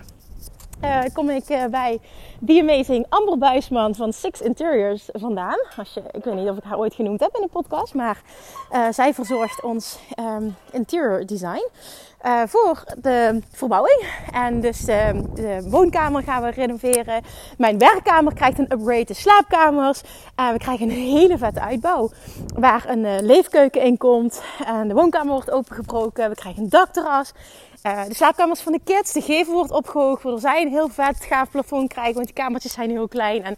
uh, 0.83 0.99
kom 1.13 1.29
ik 1.29 1.49
uh, 1.49 1.65
bij 1.65 1.99
The 2.45 2.59
Amazing 2.61 3.05
Amber 3.09 3.37
Buisman 3.37 3.95
van 3.95 4.13
Six 4.13 4.41
Interiors 4.41 5.09
vandaan. 5.11 5.57
Als 5.77 5.93
je, 5.93 6.03
ik 6.11 6.23
weet 6.23 6.35
niet 6.35 6.49
of 6.49 6.57
ik 6.57 6.63
haar 6.63 6.77
ooit 6.77 6.93
genoemd 6.93 7.19
heb 7.19 7.35
in 7.35 7.41
de 7.41 7.47
podcast. 7.47 7.93
Maar 7.93 8.21
zij 8.91 9.13
verzorgt 9.13 9.63
ons 9.63 9.99
um, 10.19 10.55
interior 10.71 11.25
design. 11.25 11.67
Voor 12.45 12.83
de 13.01 13.41
verbouwing. 13.51 14.05
En 14.31 14.61
dus 14.61 14.79
de, 14.79 15.23
de, 15.33 15.67
woonkamer 15.69 16.23
gaan 16.23 16.43
we 16.43 16.49
renoveren. 16.49 17.21
Mijn 17.57 17.77
werkkamer 17.77 18.33
krijgt 18.33 18.59
een 18.59 18.71
upgrade. 18.71 19.05
De 19.05 19.13
slaapkamers. 19.13 20.01
En 20.35 20.53
we 20.53 20.59
krijgen 20.59 20.89
een 20.89 20.95
hele 20.95 21.37
vette 21.37 21.59
uitbouw. 21.59 22.09
Waar 22.55 22.89
een 22.89 23.25
leefkeuken 23.25 23.81
in 23.81 23.97
komt. 23.97 24.43
En 24.65 24.87
de 24.87 24.93
woonkamer 24.93 25.33
wordt 25.33 25.51
opengebroken. 25.51 26.29
We 26.29 26.35
krijgen 26.35 26.63
een 26.63 26.69
dakterras. 26.69 27.33
Uh, 27.83 28.03
de 28.07 28.13
slaapkamers 28.13 28.59
van 28.59 28.71
de 28.71 28.79
kids. 28.83 29.13
De 29.13 29.21
gevel 29.21 29.53
wordt 29.53 29.71
opgehoogd. 29.71 30.23
Waardoor 30.23 30.41
zij 30.41 30.61
een 30.61 30.69
heel 30.71 30.89
vet 30.89 31.23
gaaf 31.23 31.49
plafond 31.49 31.93
krijgen. 31.93 32.13
Want 32.13 32.25
die 32.25 32.35
kamertjes 32.35 32.73
zijn 32.73 32.89
heel 32.89 33.07
klein. 33.07 33.43
En 33.43 33.55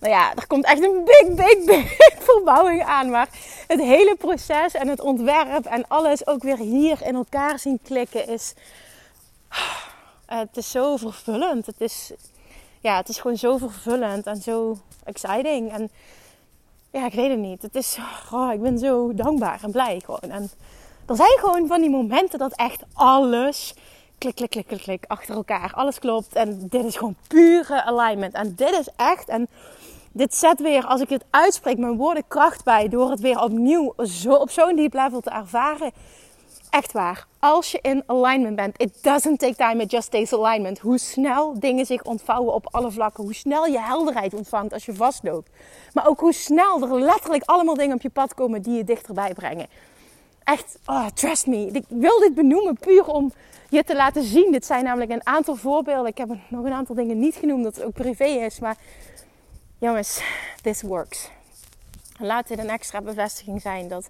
nou 0.00 0.12
ja, 0.12 0.34
er 0.34 0.46
komt 0.46 0.64
echt 0.64 0.82
een 0.82 1.04
big, 1.04 1.34
big, 1.34 1.64
big 1.64 1.96
verbouwing 2.30 2.82
aan. 2.82 3.10
Maar 3.10 3.28
het 3.66 3.80
hele 3.80 4.16
proces 4.18 4.74
en 4.74 4.88
het 4.88 5.00
ontwerp 5.00 5.64
en 5.64 5.88
alles 5.88 6.26
ook 6.26 6.42
weer 6.42 6.56
hier 6.56 7.02
in 7.02 7.14
elkaar 7.14 7.58
zien 7.58 7.78
klikken 7.82 8.28
is... 8.28 8.54
Het 10.26 10.56
is 10.56 10.70
zo 10.70 10.96
vervullend. 10.96 11.66
Het 11.66 11.80
is, 11.80 12.12
ja, 12.80 12.96
het 12.96 13.08
is 13.08 13.18
gewoon 13.18 13.36
zo 13.36 13.56
vervullend 13.56 14.26
en 14.26 14.36
zo 14.36 14.78
exciting. 15.04 15.72
En 15.72 15.90
ja, 16.90 17.06
ik 17.06 17.12
weet 17.12 17.30
het 17.30 17.38
niet. 17.38 17.62
Het 17.62 17.74
is, 17.74 17.98
oh, 18.32 18.52
ik 18.52 18.62
ben 18.62 18.78
zo 18.78 19.14
dankbaar 19.14 19.58
en 19.62 19.70
blij 19.70 20.02
gewoon. 20.04 20.30
En 20.30 20.50
er 21.06 21.16
zijn 21.16 21.38
gewoon 21.38 21.66
van 21.66 21.80
die 21.80 21.90
momenten 21.90 22.38
dat 22.38 22.52
echt 22.52 22.82
alles 22.92 23.74
klik, 24.18 24.34
klik, 24.34 24.50
klik, 24.50 24.66
klik, 24.66 24.82
klik 24.82 25.04
achter 25.06 25.34
elkaar. 25.34 25.72
Alles 25.74 25.98
klopt. 25.98 26.34
En 26.34 26.66
dit 26.70 26.84
is 26.84 26.96
gewoon 26.96 27.16
pure 27.28 27.84
alignment. 27.84 28.34
En 28.34 28.54
dit 28.56 28.78
is 28.78 28.88
echt. 28.96 29.28
En 29.28 29.48
dit 30.12 30.34
zet 30.34 30.60
weer, 30.60 30.86
als 30.86 31.00
ik 31.00 31.08
het 31.08 31.24
uitspreek, 31.30 31.78
mijn 31.78 31.96
woorden 31.96 32.24
kracht 32.28 32.64
bij. 32.64 32.88
Door 32.88 33.10
het 33.10 33.20
weer 33.20 33.42
opnieuw 33.42 33.94
zo, 34.04 34.32
op 34.32 34.50
zo'n 34.50 34.76
diep 34.76 34.94
level 34.94 35.20
te 35.20 35.30
ervaren. 35.30 35.90
Echt 36.70 36.92
waar. 36.92 37.26
Als 37.38 37.70
je 37.70 37.78
in 37.82 38.02
alignment 38.06 38.56
bent. 38.56 38.80
It 38.80 39.02
doesn't 39.02 39.38
take 39.38 39.54
time, 39.54 39.82
it 39.82 39.90
just 39.90 40.10
takes 40.10 40.32
alignment. 40.32 40.78
Hoe 40.78 40.98
snel 40.98 41.60
dingen 41.60 41.86
zich 41.86 42.02
ontvouwen 42.02 42.54
op 42.54 42.68
alle 42.70 42.90
vlakken. 42.90 43.24
Hoe 43.24 43.34
snel 43.34 43.66
je 43.66 43.80
helderheid 43.80 44.34
ontvangt 44.34 44.72
als 44.72 44.84
je 44.84 44.94
vastloopt. 44.94 45.50
Maar 45.92 46.06
ook 46.06 46.20
hoe 46.20 46.32
snel 46.32 46.82
er 46.82 47.00
letterlijk 47.00 47.42
allemaal 47.44 47.74
dingen 47.74 47.96
op 47.96 48.02
je 48.02 48.10
pad 48.10 48.34
komen 48.34 48.62
die 48.62 48.76
je 48.76 48.84
dichterbij 48.84 49.34
brengen. 49.34 49.66
Echt, 50.46 50.78
oh, 50.84 51.06
trust 51.14 51.46
me. 51.46 51.66
Ik 51.72 51.84
wil 51.88 52.18
dit 52.18 52.34
benoemen 52.34 52.76
puur 52.76 53.06
om 53.06 53.32
je 53.68 53.84
te 53.84 53.96
laten 53.96 54.22
zien. 54.22 54.52
Dit 54.52 54.66
zijn 54.66 54.84
namelijk 54.84 55.10
een 55.10 55.26
aantal 55.26 55.56
voorbeelden. 55.56 56.10
Ik 56.10 56.18
heb 56.18 56.28
nog 56.48 56.64
een 56.64 56.72
aantal 56.72 56.94
dingen 56.94 57.18
niet 57.18 57.34
genoemd 57.34 57.64
dat 57.64 57.76
het 57.76 57.84
ook 57.84 57.92
privé 57.92 58.24
is. 58.24 58.58
Maar 58.58 58.76
jongens, 59.78 60.22
this 60.62 60.82
works. 60.82 61.30
Laat 62.18 62.48
dit 62.48 62.58
een 62.58 62.68
extra 62.68 63.00
bevestiging 63.00 63.60
zijn 63.60 63.88
dat 63.88 64.08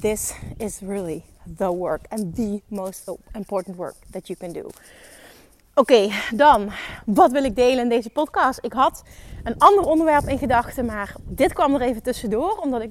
this 0.00 0.34
is 0.56 0.78
really 0.80 1.22
the 1.56 1.74
work 1.74 2.04
and 2.08 2.34
the 2.34 2.60
most 2.68 3.10
important 3.32 3.76
work 3.76 3.94
that 4.10 4.26
you 4.26 4.38
can 4.38 4.52
do. 4.52 4.68
Oké, 5.74 6.08
dan 6.34 6.70
wat 7.06 7.30
wil 7.30 7.44
ik 7.44 7.56
delen 7.56 7.82
in 7.82 7.88
deze 7.88 8.10
podcast? 8.10 8.58
Ik 8.62 8.72
had 8.72 9.02
een 9.44 9.58
ander 9.58 9.84
onderwerp 9.84 10.28
in 10.28 10.38
gedachten, 10.38 10.84
maar 10.84 11.14
dit 11.24 11.52
kwam 11.52 11.74
er 11.74 11.80
even 11.80 12.02
tussendoor, 12.02 12.56
omdat 12.56 12.82
ik 12.82 12.90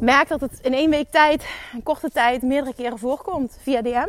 merk 0.00 0.28
dat 0.28 0.40
het 0.40 0.58
in 0.62 0.74
één 0.74 0.90
week 0.90 1.10
tijd, 1.10 1.46
een 1.72 1.82
korte 1.82 2.10
tijd, 2.10 2.42
meerdere 2.42 2.74
keren 2.74 2.98
voorkomt 2.98 3.58
via 3.62 3.82
DM. 3.82 4.08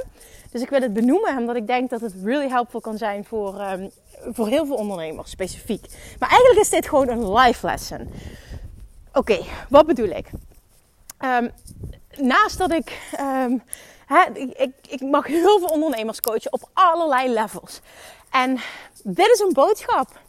Dus 0.51 0.61
ik 0.61 0.69
wil 0.69 0.81
het 0.81 0.93
benoemen, 0.93 1.37
omdat 1.37 1.55
ik 1.55 1.67
denk 1.67 1.89
dat 1.89 2.01
het 2.01 2.13
really 2.23 2.49
helpful 2.49 2.81
kan 2.81 2.97
zijn 2.97 3.25
voor, 3.25 3.61
um, 3.61 3.91
voor 4.33 4.47
heel 4.47 4.65
veel 4.65 4.75
ondernemers 4.75 5.31
specifiek. 5.31 5.85
Maar 6.19 6.29
eigenlijk 6.29 6.61
is 6.61 6.69
dit 6.69 6.87
gewoon 6.87 7.09
een 7.09 7.33
life 7.33 7.65
lesson. 7.65 8.09
Oké, 9.13 9.39
wat 9.69 9.85
bedoel 9.85 10.09
ik? 10.09 10.29
Um, 11.19 11.51
naast 12.17 12.57
dat 12.57 12.71
ik, 12.71 12.99
um, 13.19 13.63
hè, 14.05 14.23
ik, 14.33 14.73
ik 14.89 15.01
mag 15.01 15.27
heel 15.27 15.59
veel 15.59 15.67
ondernemers 15.67 16.19
coachen 16.19 16.53
op 16.53 16.69
allerlei 16.73 17.33
levels. 17.33 17.79
En 18.31 18.59
dit 19.03 19.27
is 19.27 19.39
een 19.39 19.53
boodschap. 19.53 20.23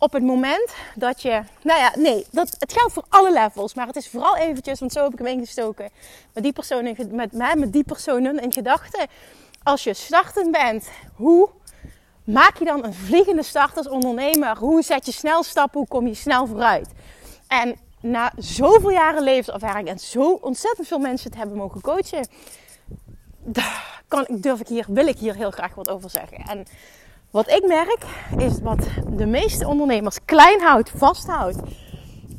Op 0.00 0.12
het 0.12 0.22
moment 0.22 0.74
dat 0.94 1.22
je, 1.22 1.42
nou 1.62 1.80
ja, 1.80 1.92
nee, 1.96 2.26
dat, 2.30 2.56
het 2.58 2.72
geldt 2.72 2.92
voor 2.92 3.04
alle 3.08 3.32
levels, 3.32 3.74
maar 3.74 3.86
het 3.86 3.96
is 3.96 4.08
vooral 4.08 4.36
eventjes, 4.36 4.80
want 4.80 4.92
zo 4.92 5.02
heb 5.02 5.12
ik 5.12 5.18
hem 5.18 5.26
ingestoken, 5.26 5.90
met 6.32 6.42
die 6.42 6.52
personen, 6.52 6.96
met, 7.10 7.32
met, 7.32 7.58
met 7.58 7.72
die 7.72 7.84
personen 7.84 8.38
in 8.38 8.52
gedachten. 8.52 9.06
Als 9.62 9.84
je 9.84 9.94
startend 9.94 10.52
bent, 10.52 10.88
hoe 11.14 11.48
maak 12.24 12.58
je 12.58 12.64
dan 12.64 12.84
een 12.84 12.94
vliegende 12.94 13.42
start 13.42 13.76
als 13.76 13.88
ondernemer? 13.88 14.56
Hoe 14.56 14.82
zet 14.82 15.06
je 15.06 15.12
snel 15.12 15.42
stappen? 15.42 15.78
Hoe 15.78 15.88
kom 15.88 16.06
je 16.06 16.14
snel 16.14 16.46
vooruit? 16.46 16.88
En 17.48 17.76
na 18.00 18.32
zoveel 18.36 18.90
jaren 18.90 19.22
levenservaring 19.22 19.88
en 19.88 19.98
zo 19.98 20.30
ontzettend 20.32 20.86
veel 20.86 20.98
mensen 20.98 21.30
het 21.30 21.38
hebben 21.38 21.56
mogen 21.56 21.80
coachen, 21.80 22.26
kan, 24.08 24.26
durf 24.30 24.60
ik 24.60 24.68
hier, 24.68 24.86
wil 24.88 25.06
ik 25.06 25.18
hier 25.18 25.34
heel 25.34 25.50
graag 25.50 25.74
wat 25.74 25.88
over 25.88 26.10
zeggen. 26.10 26.38
En 26.38 26.66
wat 27.30 27.50
ik 27.50 27.66
merk 27.66 27.98
is 28.36 28.60
wat 28.62 28.88
de 29.16 29.26
meeste 29.26 29.68
ondernemers 29.68 30.18
klein 30.24 30.60
houdt, 30.60 30.92
vasthoudt. 30.96 31.58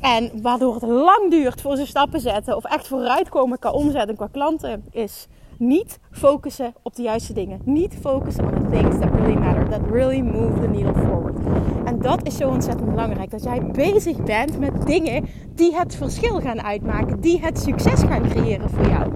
En 0.00 0.42
waardoor 0.42 0.74
het 0.74 0.82
lang 0.82 1.30
duurt 1.30 1.60
voor 1.60 1.76
ze 1.76 1.86
stappen 1.86 2.20
zetten 2.20 2.56
of 2.56 2.64
echt 2.64 2.88
vooruitkomen 2.88 3.58
qua 3.58 3.70
omzet 3.70 4.08
en 4.08 4.16
qua 4.16 4.28
klanten, 4.32 4.84
is 4.90 5.26
niet 5.58 5.98
focussen 6.10 6.74
op 6.82 6.94
de 6.96 7.02
juiste 7.02 7.32
dingen. 7.32 7.60
Niet 7.64 7.96
focussen 8.00 8.44
op 8.44 8.54
the 8.54 8.68
things 8.70 8.98
that 8.98 9.10
really 9.14 9.38
matter. 9.38 9.68
That 9.68 9.80
really 9.90 10.20
move 10.20 10.60
the 10.60 10.68
needle 10.68 10.94
forward. 10.94 11.38
En 11.84 11.98
dat 11.98 12.26
is 12.26 12.36
zo 12.36 12.48
ontzettend 12.48 12.90
belangrijk. 12.90 13.30
Dat 13.30 13.42
jij 13.42 13.66
bezig 13.66 14.22
bent 14.22 14.58
met 14.58 14.86
dingen 14.86 15.28
die 15.54 15.76
het 15.76 15.96
verschil 15.96 16.40
gaan 16.40 16.62
uitmaken. 16.62 17.20
Die 17.20 17.40
het 17.40 17.58
succes 17.58 18.00
gaan 18.00 18.28
creëren 18.28 18.70
voor 18.70 18.86
jou. 18.88 19.12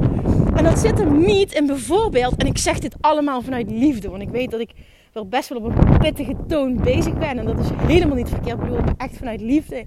En 0.54 0.64
dat 0.64 0.78
zit 0.78 0.98
hem 0.98 1.20
niet 1.20 1.52
in 1.52 1.66
bijvoorbeeld, 1.66 2.36
en 2.36 2.46
ik 2.46 2.58
zeg 2.58 2.78
dit 2.78 2.94
allemaal 3.00 3.42
vanuit 3.42 3.70
liefde. 3.70 4.10
Want 4.10 4.22
ik 4.22 4.30
weet 4.30 4.50
dat 4.50 4.60
ik 4.60 4.70
wel 5.14 5.28
best 5.28 5.48
wel 5.48 5.58
op 5.58 5.64
een 5.64 5.98
pittige 5.98 6.36
toon 6.48 6.76
bezig 6.76 7.18
ben. 7.18 7.38
En 7.38 7.44
dat 7.44 7.58
is 7.58 7.68
helemaal 7.76 8.16
niet 8.16 8.28
verkeerd 8.28 8.60
bedoeld, 8.60 8.84
maar 8.84 8.94
echt 8.96 9.16
vanuit 9.16 9.40
liefde. 9.40 9.84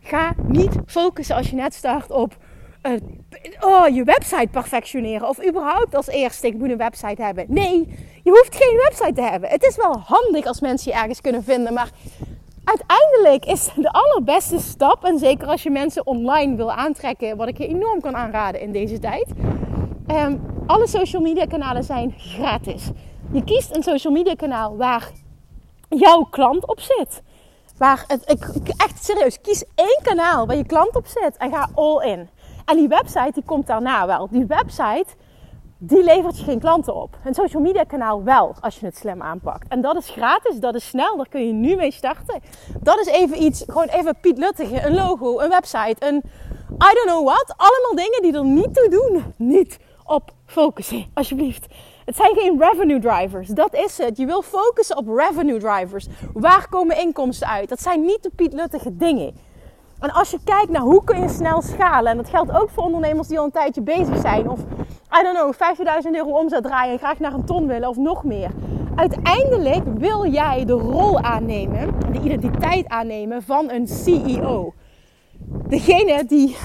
Ga 0.00 0.34
niet 0.46 0.78
focussen 0.86 1.36
als 1.36 1.50
je 1.50 1.56
net 1.56 1.74
start 1.74 2.10
op 2.10 2.36
uh, 2.82 2.92
oh, 3.60 3.88
je 3.94 4.04
website 4.04 4.48
perfectioneren. 4.50 5.28
Of 5.28 5.46
überhaupt 5.46 5.94
als 5.94 6.06
eerste, 6.06 6.46
ik 6.46 6.54
moet 6.54 6.70
een 6.70 6.76
website 6.76 7.22
hebben. 7.22 7.44
Nee, 7.48 7.88
je 8.22 8.30
hoeft 8.30 8.56
geen 8.56 8.76
website 8.76 9.12
te 9.12 9.22
hebben. 9.22 9.48
Het 9.48 9.62
is 9.62 9.76
wel 9.76 9.98
handig 9.98 10.46
als 10.46 10.60
mensen 10.60 10.92
je 10.92 10.98
ergens 10.98 11.20
kunnen 11.20 11.44
vinden. 11.44 11.72
Maar 11.74 11.90
uiteindelijk 12.64 13.44
is 13.44 13.70
de 13.76 13.90
allerbeste 13.90 14.58
stap, 14.58 15.04
en 15.04 15.18
zeker 15.18 15.46
als 15.46 15.62
je 15.62 15.70
mensen 15.70 16.06
online 16.06 16.56
wil 16.56 16.72
aantrekken, 16.72 17.36
wat 17.36 17.48
ik 17.48 17.58
je 17.58 17.66
enorm 17.66 18.00
kan 18.00 18.16
aanraden 18.16 18.60
in 18.60 18.72
deze 18.72 18.98
tijd. 18.98 19.26
Um, 20.06 20.40
alle 20.66 20.86
social 20.86 21.22
media 21.22 21.44
kanalen 21.44 21.84
zijn 21.84 22.14
gratis. 22.16 22.90
Je 23.32 23.44
kiest 23.44 23.76
een 23.76 23.82
social 23.82 24.12
media 24.12 24.34
kanaal 24.34 24.76
waar 24.76 25.10
jouw 25.88 26.22
klant 26.22 26.66
op 26.66 26.80
zit. 26.80 27.22
Waar 27.78 28.04
het, 28.06 28.30
ik, 28.30 28.68
echt 28.76 29.04
serieus, 29.04 29.40
kies 29.40 29.64
één 29.74 30.00
kanaal 30.02 30.46
waar 30.46 30.56
je 30.56 30.66
klant 30.66 30.96
op 30.96 31.06
zit 31.06 31.36
en 31.36 31.50
ga 31.50 31.68
all 31.74 32.10
in. 32.10 32.28
En 32.64 32.76
die 32.76 32.88
website 32.88 33.30
die 33.34 33.42
komt 33.42 33.66
daarna 33.66 34.06
wel. 34.06 34.28
Die 34.30 34.46
website 34.46 35.06
die 35.78 36.04
levert 36.04 36.38
je 36.38 36.44
geen 36.44 36.60
klanten 36.60 36.94
op. 36.94 37.18
Een 37.24 37.34
social 37.34 37.62
media 37.62 37.82
kanaal 37.82 38.24
wel, 38.24 38.54
als 38.60 38.78
je 38.78 38.86
het 38.86 38.96
slim 38.96 39.22
aanpakt. 39.22 39.68
En 39.68 39.80
dat 39.80 39.96
is 39.96 40.08
gratis, 40.08 40.58
dat 40.58 40.74
is 40.74 40.88
snel, 40.88 41.16
daar 41.16 41.28
kun 41.28 41.46
je 41.46 41.52
nu 41.52 41.76
mee 41.76 41.92
starten. 41.92 42.40
Dat 42.80 42.98
is 42.98 43.06
even 43.06 43.42
iets, 43.42 43.64
gewoon 43.66 43.88
even 43.88 44.16
Piet 44.20 44.38
Luttige, 44.38 44.86
een 44.86 44.94
logo, 44.94 45.40
een 45.40 45.48
website, 45.48 45.96
een 45.98 46.22
I 46.70 46.94
don't 46.94 47.06
know 47.06 47.26
what. 47.26 47.54
Allemaal 47.56 47.94
dingen 47.94 48.22
die 48.22 48.32
er 48.32 48.44
niet 48.44 48.74
toe 48.74 48.88
doen. 48.88 49.34
Niet 49.36 49.78
op 50.04 50.30
focussen, 50.46 51.06
alsjeblieft. 51.14 51.66
Het 52.06 52.16
zijn 52.16 52.34
geen 52.34 52.58
revenue 52.58 52.98
drivers, 52.98 53.48
dat 53.48 53.74
is 53.74 53.98
het. 53.98 54.16
Je 54.16 54.26
wil 54.26 54.42
focussen 54.42 54.96
op 54.96 55.08
revenue 55.08 55.58
drivers. 55.58 56.06
Waar 56.32 56.68
komen 56.68 56.98
inkomsten 56.98 57.48
uit? 57.48 57.68
Dat 57.68 57.82
zijn 57.82 58.00
niet 58.00 58.22
de 58.22 58.30
Piet 58.36 58.52
Luttige 58.52 58.96
dingen. 58.96 59.34
En 59.98 60.10
als 60.12 60.30
je 60.30 60.38
kijkt 60.44 60.70
naar 60.70 60.82
hoe 60.82 61.04
kun 61.04 61.20
je 61.20 61.28
snel 61.28 61.62
schalen, 61.62 62.10
en 62.10 62.16
dat 62.16 62.28
geldt 62.28 62.52
ook 62.52 62.70
voor 62.70 62.84
ondernemers 62.84 63.28
die 63.28 63.38
al 63.38 63.44
een 63.44 63.50
tijdje 63.50 63.82
bezig 63.82 64.20
zijn, 64.20 64.50
of 64.50 64.60
I 65.20 65.22
don't 65.22 65.36
know, 65.36 65.52
50.000 66.04 66.10
euro 66.10 66.30
omzet 66.30 66.62
draaien 66.62 66.92
en 66.92 66.98
graag 66.98 67.18
naar 67.18 67.32
een 67.32 67.44
ton 67.44 67.66
willen 67.66 67.88
of 67.88 67.96
nog 67.96 68.24
meer. 68.24 68.50
Uiteindelijk 68.96 69.84
wil 69.98 70.26
jij 70.26 70.64
de 70.64 70.72
rol 70.72 71.20
aannemen, 71.20 71.94
de 72.12 72.20
identiteit 72.20 72.88
aannemen 72.88 73.42
van 73.42 73.70
een 73.70 73.88
CEO. 73.88 74.74
Degene 75.68 76.24
die, 76.24 76.56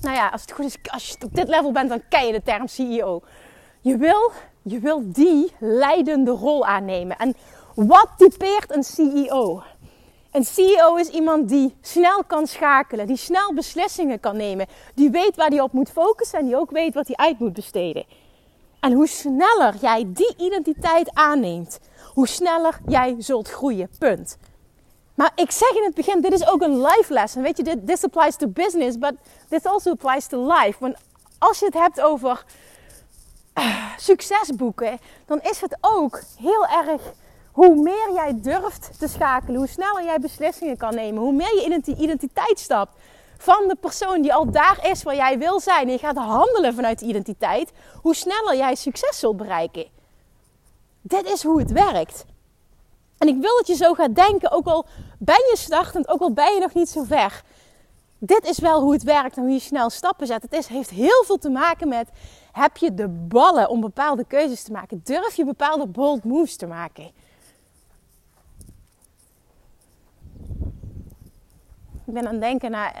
nou 0.00 0.14
ja, 0.14 0.28
als 0.28 0.40
het 0.40 0.52
goed 0.52 0.64
is, 0.64 0.76
als 0.92 1.08
je 1.08 1.16
op 1.24 1.34
dit 1.34 1.48
level 1.48 1.72
bent, 1.72 1.88
dan 1.88 2.02
ken 2.08 2.26
je 2.26 2.32
de 2.32 2.42
term 2.42 2.66
CEO. 2.66 3.22
Je 3.88 3.96
wil, 3.96 4.32
je 4.62 4.78
wil 4.78 5.02
die 5.04 5.52
leidende 5.58 6.30
rol 6.30 6.66
aannemen. 6.66 7.16
En 7.16 7.34
wat 7.74 8.08
typeert 8.16 8.74
een 8.74 8.82
CEO? 8.82 9.62
Een 10.32 10.44
CEO 10.44 10.96
is 10.96 11.08
iemand 11.08 11.48
die 11.48 11.76
snel 11.80 12.24
kan 12.24 12.46
schakelen, 12.46 13.06
die 13.06 13.16
snel 13.16 13.54
beslissingen 13.54 14.20
kan 14.20 14.36
nemen, 14.36 14.66
die 14.94 15.10
weet 15.10 15.36
waar 15.36 15.48
hij 15.48 15.60
op 15.60 15.72
moet 15.72 15.90
focussen 15.90 16.38
en 16.38 16.44
die 16.44 16.56
ook 16.56 16.70
weet 16.70 16.94
wat 16.94 17.06
hij 17.06 17.16
uit 17.16 17.38
moet 17.38 17.52
besteden. 17.52 18.04
En 18.80 18.92
hoe 18.92 19.06
sneller 19.06 19.74
jij 19.80 20.04
die 20.08 20.34
identiteit 20.36 21.14
aanneemt, 21.14 21.80
hoe 22.14 22.28
sneller 22.28 22.78
jij 22.86 23.14
zult 23.18 23.48
groeien. 23.50 23.90
Punt. 23.98 24.36
Maar 25.14 25.32
ik 25.34 25.50
zeg 25.50 25.70
in 25.70 25.84
het 25.84 25.94
begin, 25.94 26.20
dit 26.20 26.32
is 26.32 26.48
ook 26.48 26.62
een 26.62 26.80
life 26.80 27.12
lesson. 27.12 27.42
Weet 27.42 27.56
je, 27.56 27.84
this 27.84 28.04
applies 28.04 28.36
to 28.36 28.48
business, 28.48 28.98
but 28.98 29.12
this 29.48 29.64
also 29.64 29.90
applies 29.90 30.26
to 30.26 30.46
life. 30.46 30.76
Want 30.78 30.96
als 31.38 31.58
je 31.58 31.64
het 31.64 31.74
hebt 31.74 32.00
over 32.00 32.44
succes 33.96 34.56
boeken, 34.56 34.98
dan 35.26 35.40
is 35.42 35.60
het 35.60 35.78
ook 35.80 36.22
heel 36.38 36.66
erg 36.66 37.02
hoe 37.52 37.74
meer 37.74 38.10
jij 38.14 38.40
durft 38.40 38.98
te 38.98 39.08
schakelen, 39.08 39.56
hoe 39.56 39.68
sneller 39.68 40.04
jij 40.04 40.18
beslissingen 40.18 40.76
kan 40.76 40.94
nemen, 40.94 41.22
hoe 41.22 41.32
meer 41.32 41.54
je 41.54 41.64
in 41.64 41.80
die 41.80 41.96
identiteit 41.96 42.58
stapt 42.58 42.92
van 43.38 43.68
de 43.68 43.74
persoon 43.74 44.22
die 44.22 44.34
al 44.34 44.50
daar 44.50 44.78
is 44.90 45.02
waar 45.02 45.14
jij 45.14 45.38
wil 45.38 45.60
zijn 45.60 45.86
en 45.86 45.92
je 45.92 45.98
gaat 45.98 46.16
handelen 46.16 46.74
vanuit 46.74 46.98
die 46.98 47.08
identiteit, 47.08 47.72
hoe 48.02 48.14
sneller 48.14 48.56
jij 48.56 48.74
succes 48.74 49.18
zult 49.18 49.36
bereiken. 49.36 49.86
Dit 51.00 51.26
is 51.26 51.42
hoe 51.42 51.58
het 51.58 51.72
werkt. 51.72 52.24
En 53.18 53.28
ik 53.28 53.40
wil 53.40 53.56
dat 53.56 53.66
je 53.66 53.74
zo 53.74 53.94
gaat 53.94 54.14
denken, 54.14 54.50
ook 54.50 54.66
al 54.66 54.86
ben 55.18 55.42
je 55.50 55.56
startend, 55.56 56.08
ook 56.08 56.20
al 56.20 56.32
ben 56.32 56.54
je 56.54 56.60
nog 56.60 56.74
niet 56.74 56.88
zo 56.88 57.02
ver. 57.02 57.42
Dit 58.18 58.44
is 58.44 58.58
wel 58.58 58.80
hoe 58.80 58.92
het 58.92 59.02
werkt 59.02 59.36
en 59.36 59.42
hoe 59.42 59.52
je 59.52 59.58
snel 59.58 59.90
stappen 59.90 60.26
zet. 60.26 60.42
Het 60.42 60.52
is, 60.52 60.66
heeft 60.66 60.90
heel 60.90 61.24
veel 61.24 61.38
te 61.38 61.50
maken 61.50 61.88
met, 61.88 62.08
heb 62.52 62.76
je 62.76 62.94
de 62.94 63.08
ballen 63.08 63.68
om 63.68 63.80
bepaalde 63.80 64.24
keuzes 64.24 64.62
te 64.62 64.72
maken? 64.72 65.00
Durf 65.04 65.34
je 65.34 65.44
bepaalde 65.44 65.86
bold 65.86 66.24
moves 66.24 66.56
te 66.56 66.66
maken? 66.66 67.10
Ik 72.06 72.14
ben 72.14 72.26
aan 72.26 72.32
het 72.32 72.40
denken 72.40 72.70
naar, 72.70 72.94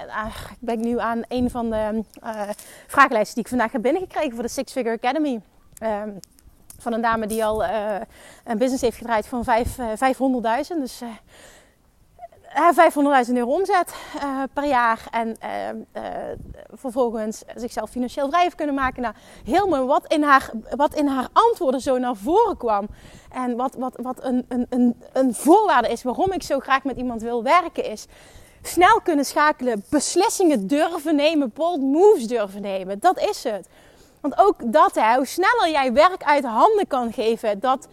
ik 0.50 0.56
ben 0.60 0.80
nu 0.80 0.98
aan 0.98 1.22
een 1.28 1.50
van 1.50 1.70
de 1.70 2.04
uh, 2.24 2.42
vragenlijsten 2.86 3.34
die 3.34 3.42
ik 3.42 3.48
vandaag 3.48 3.72
heb 3.72 3.82
binnengekregen 3.82 4.32
voor 4.32 4.42
de 4.42 4.48
Six 4.48 4.72
Figure 4.72 4.94
Academy. 4.94 5.40
Um, 5.82 6.18
van 6.78 6.92
een 6.92 7.00
dame 7.00 7.26
die 7.26 7.44
al 7.44 7.64
uh, 7.64 7.94
een 8.44 8.58
business 8.58 8.82
heeft 8.82 8.96
gedraaid 8.96 9.26
van 9.26 9.44
500.000. 9.44 9.52
Dus 10.78 11.02
uh, 11.02 11.08
500.000 13.26 13.34
euro 13.34 13.52
omzet 13.52 13.94
uh, 14.16 14.42
per 14.52 14.64
jaar. 14.64 15.06
En 15.10 15.36
uh, 15.44 16.02
vervolgens 16.72 17.42
zichzelf 17.54 17.90
financieel 17.90 18.28
vrij 18.28 18.42
heeft 18.42 18.54
kunnen 18.54 18.74
maken. 18.74 19.02
Nou, 19.02 19.14
heel 19.44 19.86
wat 19.86 20.12
in 20.12 20.22
haar, 20.22 20.50
wat 20.76 20.94
in 20.94 21.06
haar 21.06 21.28
antwoorden 21.32 21.80
zo 21.80 21.98
naar 21.98 22.16
voren 22.16 22.56
kwam. 22.56 22.88
En 23.30 23.56
wat, 23.56 23.74
wat, 23.78 23.98
wat 24.02 24.24
een, 24.24 24.44
een, 24.48 24.66
een, 24.68 24.96
een 25.12 25.34
voorwaarde 25.34 25.88
is 25.88 26.02
waarom 26.02 26.32
ik 26.32 26.42
zo 26.42 26.58
graag 26.58 26.84
met 26.84 26.96
iemand 26.96 27.22
wil 27.22 27.42
werken 27.42 27.84
is. 27.84 28.06
Snel 28.62 29.00
kunnen 29.00 29.24
schakelen, 29.24 29.84
beslissingen 29.90 30.66
durven 30.66 31.16
nemen, 31.16 31.52
bold 31.54 31.80
moves 31.80 32.26
durven 32.26 32.62
nemen. 32.62 32.98
Dat 32.98 33.18
is 33.18 33.44
het. 33.44 33.68
Want 34.20 34.38
ook 34.38 34.72
dat, 34.72 34.94
hoe 34.94 35.26
sneller 35.26 35.70
jij 35.70 35.92
werk 35.92 36.22
uit 36.22 36.44
handen 36.44 36.86
kan 36.86 37.12
geven, 37.12 37.60
dat 37.60 37.88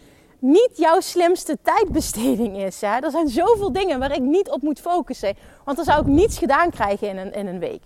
niet 0.46 0.70
jouw 0.74 1.00
slimste 1.00 1.58
tijdbesteding 1.62 2.56
is. 2.56 2.80
Hè? 2.80 2.98
Er 2.98 3.10
zijn 3.10 3.28
zoveel 3.28 3.72
dingen 3.72 3.98
waar 3.98 4.14
ik 4.14 4.22
niet 4.22 4.50
op 4.50 4.62
moet 4.62 4.80
focussen. 4.80 5.36
Want 5.64 5.76
dan 5.76 5.86
zou 5.86 6.00
ik 6.00 6.06
niets 6.06 6.38
gedaan 6.38 6.70
krijgen 6.70 7.08
in 7.08 7.16
een, 7.16 7.32
in 7.32 7.46
een 7.46 7.58
week. 7.58 7.82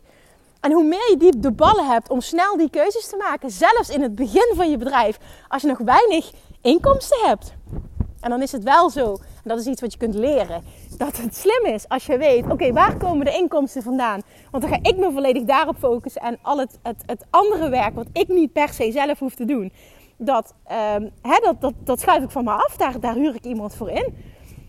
En 0.60 0.72
hoe 0.72 0.84
meer 0.84 1.10
je 1.10 1.16
die 1.16 1.38
de 1.38 1.52
ballen 1.52 1.86
hebt 1.86 2.10
om 2.10 2.20
snel 2.20 2.56
die 2.56 2.70
keuzes 2.70 3.08
te 3.08 3.16
maken, 3.16 3.50
zelfs 3.50 3.88
in 3.88 4.02
het 4.02 4.14
begin 4.14 4.52
van 4.56 4.70
je 4.70 4.76
bedrijf, 4.76 5.18
als 5.48 5.62
je 5.62 5.68
nog 5.68 5.78
weinig 5.78 6.30
inkomsten 6.60 7.28
hebt. 7.28 7.54
En 8.20 8.30
dan 8.30 8.42
is 8.42 8.52
het 8.52 8.62
wel 8.62 8.90
zo, 8.90 9.12
en 9.12 9.48
dat 9.48 9.58
is 9.58 9.66
iets 9.66 9.80
wat 9.80 9.92
je 9.92 9.98
kunt 9.98 10.14
leren, 10.14 10.64
dat 10.98 11.16
het 11.16 11.36
slim 11.36 11.64
is 11.74 11.88
als 11.88 12.06
je 12.06 12.18
weet, 12.18 12.50
oké, 12.50 12.72
waar 12.72 12.96
komen 12.96 13.24
de 13.24 13.36
inkomsten 13.36 13.82
vandaan? 13.82 14.20
Want 14.50 14.62
dan 14.62 14.72
ga 14.72 14.78
ik 14.82 14.96
me 14.96 15.10
volledig 15.12 15.42
daarop 15.42 15.76
focussen 15.78 16.22
en 16.22 16.38
al 16.42 16.58
het, 16.58 16.78
het, 16.82 17.02
het 17.06 17.24
andere 17.30 17.68
werk 17.68 17.94
wat 17.94 18.06
ik 18.12 18.28
niet 18.28 18.52
per 18.52 18.68
se 18.68 18.92
zelf 18.92 19.18
hoef 19.18 19.34
te 19.34 19.44
doen, 19.44 19.72
dat, 20.20 20.54
um, 20.96 21.10
dat, 21.22 21.60
dat, 21.60 21.72
dat 21.84 22.00
schuif 22.00 22.22
ik 22.22 22.30
van 22.30 22.44
me 22.44 22.50
af. 22.50 22.76
Daar, 22.76 23.00
daar 23.00 23.14
huur 23.14 23.34
ik 23.34 23.44
iemand 23.44 23.74
voor 23.74 23.90
in. 23.90 24.14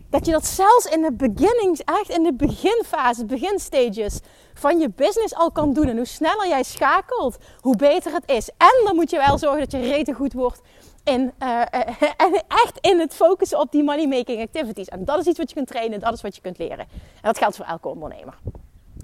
Dat 0.10 0.26
je 0.26 0.32
dat 0.32 0.46
zelfs 0.46 0.86
in 0.86 1.02
de 1.02 1.14
beginnings, 1.14 1.84
echt 1.84 2.10
in 2.10 2.24
de 2.24 2.34
beginfase, 2.34 3.26
beginstages 3.26 4.20
van 4.54 4.80
je 4.80 4.90
business 4.90 5.36
al 5.36 5.52
kan 5.52 5.74
doen. 5.74 5.88
En 5.88 5.96
hoe 5.96 6.06
sneller 6.06 6.48
jij 6.48 6.64
schakelt, 6.64 7.38
hoe 7.60 7.76
beter 7.76 8.14
het 8.14 8.30
is. 8.30 8.50
En 8.50 8.86
dan 8.86 8.96
moet 8.96 9.10
je 9.10 9.18
wel 9.18 9.38
zorgen 9.38 9.60
dat 9.60 9.72
je 9.72 9.80
rete 9.80 10.14
goed 10.14 10.34
wordt 10.34 10.62
in, 11.04 11.22
uh, 11.44 11.62
uh, 11.72 12.34
echt 12.48 12.78
in 12.82 13.00
het 13.00 13.14
focussen 13.14 13.60
op 13.60 13.72
die 13.72 13.84
money 13.84 14.08
making 14.08 14.42
activities. 14.42 14.88
En 14.88 15.06
dat 15.06 15.20
is 15.20 15.26
iets 15.26 15.38
wat 15.38 15.50
je 15.50 15.56
kunt 15.56 15.68
trainen, 15.68 16.00
dat 16.00 16.14
is 16.14 16.22
wat 16.22 16.36
je 16.36 16.42
kunt 16.42 16.58
leren. 16.58 16.80
En 16.80 16.88
dat 17.22 17.38
geldt 17.38 17.56
voor 17.56 17.66
elke 17.66 17.88
ondernemer. 17.88 18.38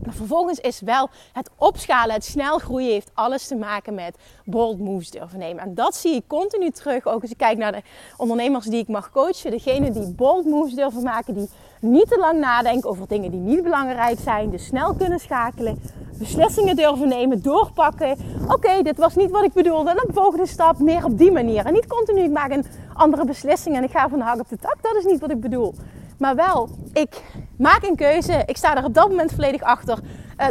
Maar 0.03 0.13
vervolgens 0.13 0.59
is 0.59 0.79
wel 0.79 1.09
het 1.33 1.49
opschalen, 1.57 2.15
het 2.15 2.25
snel 2.25 2.57
groeien, 2.57 2.91
heeft 2.91 3.11
alles 3.13 3.47
te 3.47 3.55
maken 3.55 3.93
met 3.93 4.17
bold 4.45 4.79
moves 4.79 5.11
durven 5.11 5.39
nemen. 5.39 5.63
En 5.63 5.75
dat 5.75 5.95
zie 5.95 6.15
ik 6.15 6.27
continu 6.27 6.69
terug. 6.69 7.05
Ook 7.05 7.21
als 7.21 7.31
ik 7.31 7.37
kijk 7.37 7.57
naar 7.57 7.71
de 7.71 7.81
ondernemers 8.17 8.65
die 8.65 8.79
ik 8.79 8.87
mag 8.87 9.11
coachen. 9.11 9.51
Degene 9.51 9.91
die 9.91 10.13
bold 10.13 10.45
moves 10.45 10.73
durven 10.73 11.03
maken, 11.03 11.33
die 11.33 11.49
niet 11.79 12.07
te 12.07 12.17
lang 12.17 12.39
nadenken 12.39 12.89
over 12.89 13.07
dingen 13.07 13.31
die 13.31 13.39
niet 13.39 13.63
belangrijk 13.63 14.19
zijn. 14.19 14.49
Dus 14.49 14.65
snel 14.65 14.93
kunnen 14.93 15.19
schakelen, 15.19 15.81
beslissingen 16.17 16.75
durven 16.75 17.07
nemen, 17.07 17.41
doorpakken. 17.41 18.17
Oké, 18.47 18.81
dit 18.81 18.97
was 18.97 19.15
niet 19.15 19.31
wat 19.31 19.43
ik 19.43 19.53
bedoelde. 19.53 19.89
En 19.89 19.95
dan 19.95 20.13
volgende 20.13 20.47
stap, 20.47 20.79
meer 20.79 21.05
op 21.05 21.17
die 21.17 21.31
manier. 21.31 21.65
En 21.65 21.73
niet 21.73 21.87
continu, 21.87 22.21
ik 22.21 22.31
maak 22.31 22.51
een 22.51 22.65
andere 22.93 23.25
beslissing 23.25 23.75
en 23.75 23.83
ik 23.83 23.91
ga 23.91 24.09
van 24.09 24.19
de 24.19 24.25
hak 24.25 24.39
op 24.39 24.49
de 24.49 24.57
tak. 24.57 24.75
Dat 24.81 24.95
is 24.95 25.05
niet 25.05 25.19
wat 25.19 25.31
ik 25.31 25.41
bedoel. 25.41 25.73
Maar 26.17 26.35
wel, 26.35 26.69
ik 26.93 27.21
maak 27.57 27.83
een 27.83 27.95
keuze. 27.95 28.43
Ik 28.45 28.57
sta 28.57 28.77
er 28.77 28.83
op 28.83 28.93
dat 28.93 29.09
moment 29.09 29.31
volledig 29.31 29.61
achter. 29.61 29.99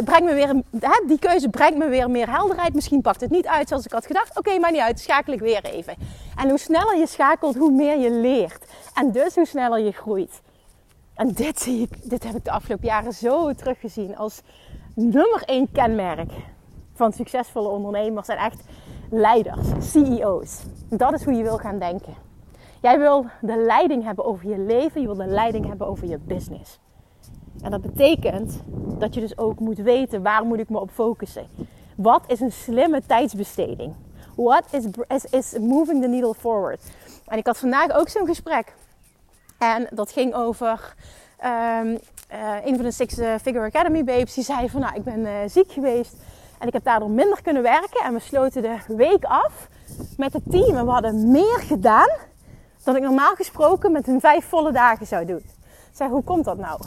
Uh, 0.09 0.19
me 0.19 0.33
weer, 0.33 0.47
hè, 0.79 1.03
die 1.07 1.19
keuze 1.19 1.49
brengt 1.49 1.77
me 1.77 1.87
weer 1.87 2.09
meer 2.09 2.29
helderheid. 2.29 2.73
Misschien 2.73 3.01
pakt 3.01 3.21
het 3.21 3.29
niet 3.29 3.47
uit 3.47 3.67
zoals 3.67 3.85
ik 3.85 3.91
had 3.91 4.05
gedacht. 4.05 4.37
Oké, 4.37 4.59
maar 4.59 4.71
niet 4.71 4.81
uit. 4.81 4.99
Schakel 4.99 5.33
ik 5.33 5.39
weer 5.39 5.63
even. 5.63 5.95
En 6.35 6.49
hoe 6.49 6.59
sneller 6.59 6.97
je 6.97 7.07
schakelt, 7.07 7.55
hoe 7.55 7.71
meer 7.71 7.99
je 7.99 8.11
leert. 8.11 8.65
En 8.93 9.11
dus 9.11 9.35
hoe 9.35 9.45
sneller 9.45 9.79
je 9.79 9.91
groeit. 9.91 10.41
En 11.15 11.31
dit 11.31 11.59
zie 11.59 11.81
ik, 11.81 12.09
dit 12.09 12.23
heb 12.23 12.35
ik 12.35 12.45
de 12.45 12.51
afgelopen 12.51 12.87
jaren 12.87 13.13
zo 13.13 13.53
teruggezien 13.53 14.17
als 14.17 14.41
nummer 14.93 15.43
één 15.45 15.71
kenmerk 15.71 16.31
van 16.93 17.13
succesvolle 17.13 17.67
ondernemers 17.67 18.27
en 18.27 18.37
echt 18.37 18.63
leiders, 19.09 19.67
CEO's. 19.79 20.61
Dat 20.89 21.13
is 21.13 21.23
hoe 21.23 21.33
je 21.33 21.43
wil 21.43 21.57
gaan 21.57 21.79
denken. 21.79 22.26
Jij 22.81 22.99
wil 22.99 23.25
de 23.41 23.57
leiding 23.57 24.03
hebben 24.03 24.25
over 24.25 24.49
je 24.49 24.57
leven, 24.57 25.01
je 25.01 25.07
wil 25.07 25.15
de 25.15 25.25
leiding 25.25 25.67
hebben 25.67 25.87
over 25.87 26.07
je 26.07 26.17
business. 26.17 26.79
En 27.61 27.71
dat 27.71 27.81
betekent 27.81 28.63
dat 28.97 29.13
je 29.13 29.19
dus 29.19 29.37
ook 29.37 29.59
moet 29.59 29.77
weten 29.77 30.23
waar 30.23 30.45
moet 30.45 30.59
ik 30.59 30.69
me 30.69 30.79
op 30.79 30.89
focussen. 30.91 31.47
Wat 31.95 32.23
is 32.27 32.39
een 32.39 32.51
slimme 32.51 33.01
tijdsbesteding? 33.05 33.93
What 34.35 34.63
is, 34.71 34.85
is, 35.07 35.25
is 35.25 35.59
moving 35.59 36.01
the 36.01 36.07
needle 36.07 36.33
forward? 36.33 36.81
En 37.25 37.37
ik 37.37 37.45
had 37.45 37.57
vandaag 37.57 37.91
ook 37.91 38.09
zo'n 38.09 38.27
gesprek. 38.27 38.73
En 39.57 39.87
dat 39.93 40.11
ging 40.11 40.33
over 40.33 40.95
um, 41.45 41.89
uh, 42.33 42.65
een 42.65 42.75
van 42.75 42.83
de 42.83 42.91
Six 42.91 43.17
eh, 43.17 43.33
Figure 43.41 43.65
Academy 43.65 44.03
babes. 44.03 44.33
Die 44.33 44.43
zei 44.43 44.69
van 44.69 44.81
nou 44.81 44.95
ik 44.95 45.03
ben 45.03 45.19
uh, 45.19 45.31
ziek 45.45 45.71
geweest. 45.71 46.15
En 46.59 46.67
ik 46.67 46.73
heb 46.73 46.83
daardoor 46.83 47.09
minder 47.09 47.41
kunnen 47.41 47.63
werken. 47.63 48.03
En 48.03 48.13
we 48.13 48.19
sloten 48.19 48.61
de 48.61 48.77
week 48.87 49.23
af 49.23 49.67
met 50.17 50.33
het 50.33 50.43
team. 50.49 50.75
En 50.75 50.85
we 50.85 50.91
hadden 50.91 51.31
meer 51.31 51.59
gedaan 51.59 52.09
dat 52.87 52.95
ik 52.95 53.01
normaal 53.01 53.35
gesproken 53.35 53.91
met 53.91 54.05
hun 54.05 54.19
vijf 54.19 54.45
volle 54.45 54.71
dagen 54.71 55.07
zou 55.07 55.25
doen. 55.25 55.41
Zeg, 55.91 56.09
hoe 56.09 56.23
komt 56.23 56.45
dat 56.45 56.57
nou? 56.57 56.79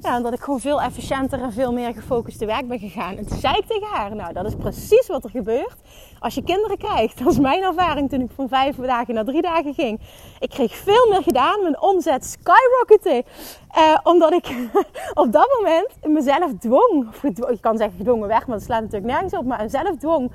Ja, 0.00 0.16
omdat 0.16 0.32
ik 0.32 0.40
gewoon 0.40 0.60
veel 0.60 0.82
efficiënter 0.82 1.42
en 1.42 1.52
veel 1.52 1.72
meer 1.72 1.94
gefocust 1.94 2.44
werk 2.44 2.68
ben 2.68 2.78
gegaan. 2.78 3.16
En 3.16 3.26
toen 3.26 3.38
zei 3.38 3.56
ik 3.56 3.66
tegen 3.66 3.86
haar, 3.86 4.14
nou 4.14 4.32
dat 4.32 4.46
is 4.46 4.54
precies 4.54 5.06
wat 5.06 5.24
er 5.24 5.30
gebeurt 5.30 5.76
als 6.18 6.34
je 6.34 6.42
kinderen 6.42 6.78
krijgt. 6.78 7.18
Dat 7.18 7.32
is 7.32 7.38
mijn 7.38 7.62
ervaring 7.62 8.10
toen 8.10 8.20
ik 8.20 8.30
van 8.34 8.48
vijf 8.48 8.76
dagen 8.76 9.14
naar 9.14 9.24
drie 9.24 9.42
dagen 9.42 9.74
ging. 9.74 10.00
Ik 10.38 10.50
kreeg 10.50 10.74
veel 10.74 11.08
meer 11.08 11.22
gedaan, 11.22 11.62
mijn 11.62 11.80
omzet 11.80 12.24
skyrockette. 12.24 13.24
Eh, 13.70 13.98
omdat 14.02 14.32
ik 14.32 14.46
op 15.22 15.32
dat 15.32 15.48
moment 15.58 15.88
mezelf 16.02 16.50
dwong, 16.58 17.08
of 17.08 17.22
ik 17.50 17.60
kan 17.60 17.76
zeggen 17.76 17.96
gedwongen 17.96 18.28
weg, 18.28 18.46
maar 18.46 18.56
dat 18.56 18.66
slaat 18.66 18.80
natuurlijk 18.80 19.12
nergens 19.12 19.34
op. 19.34 19.44
Maar 19.44 19.62
mezelf 19.62 19.96
dwong 19.98 20.32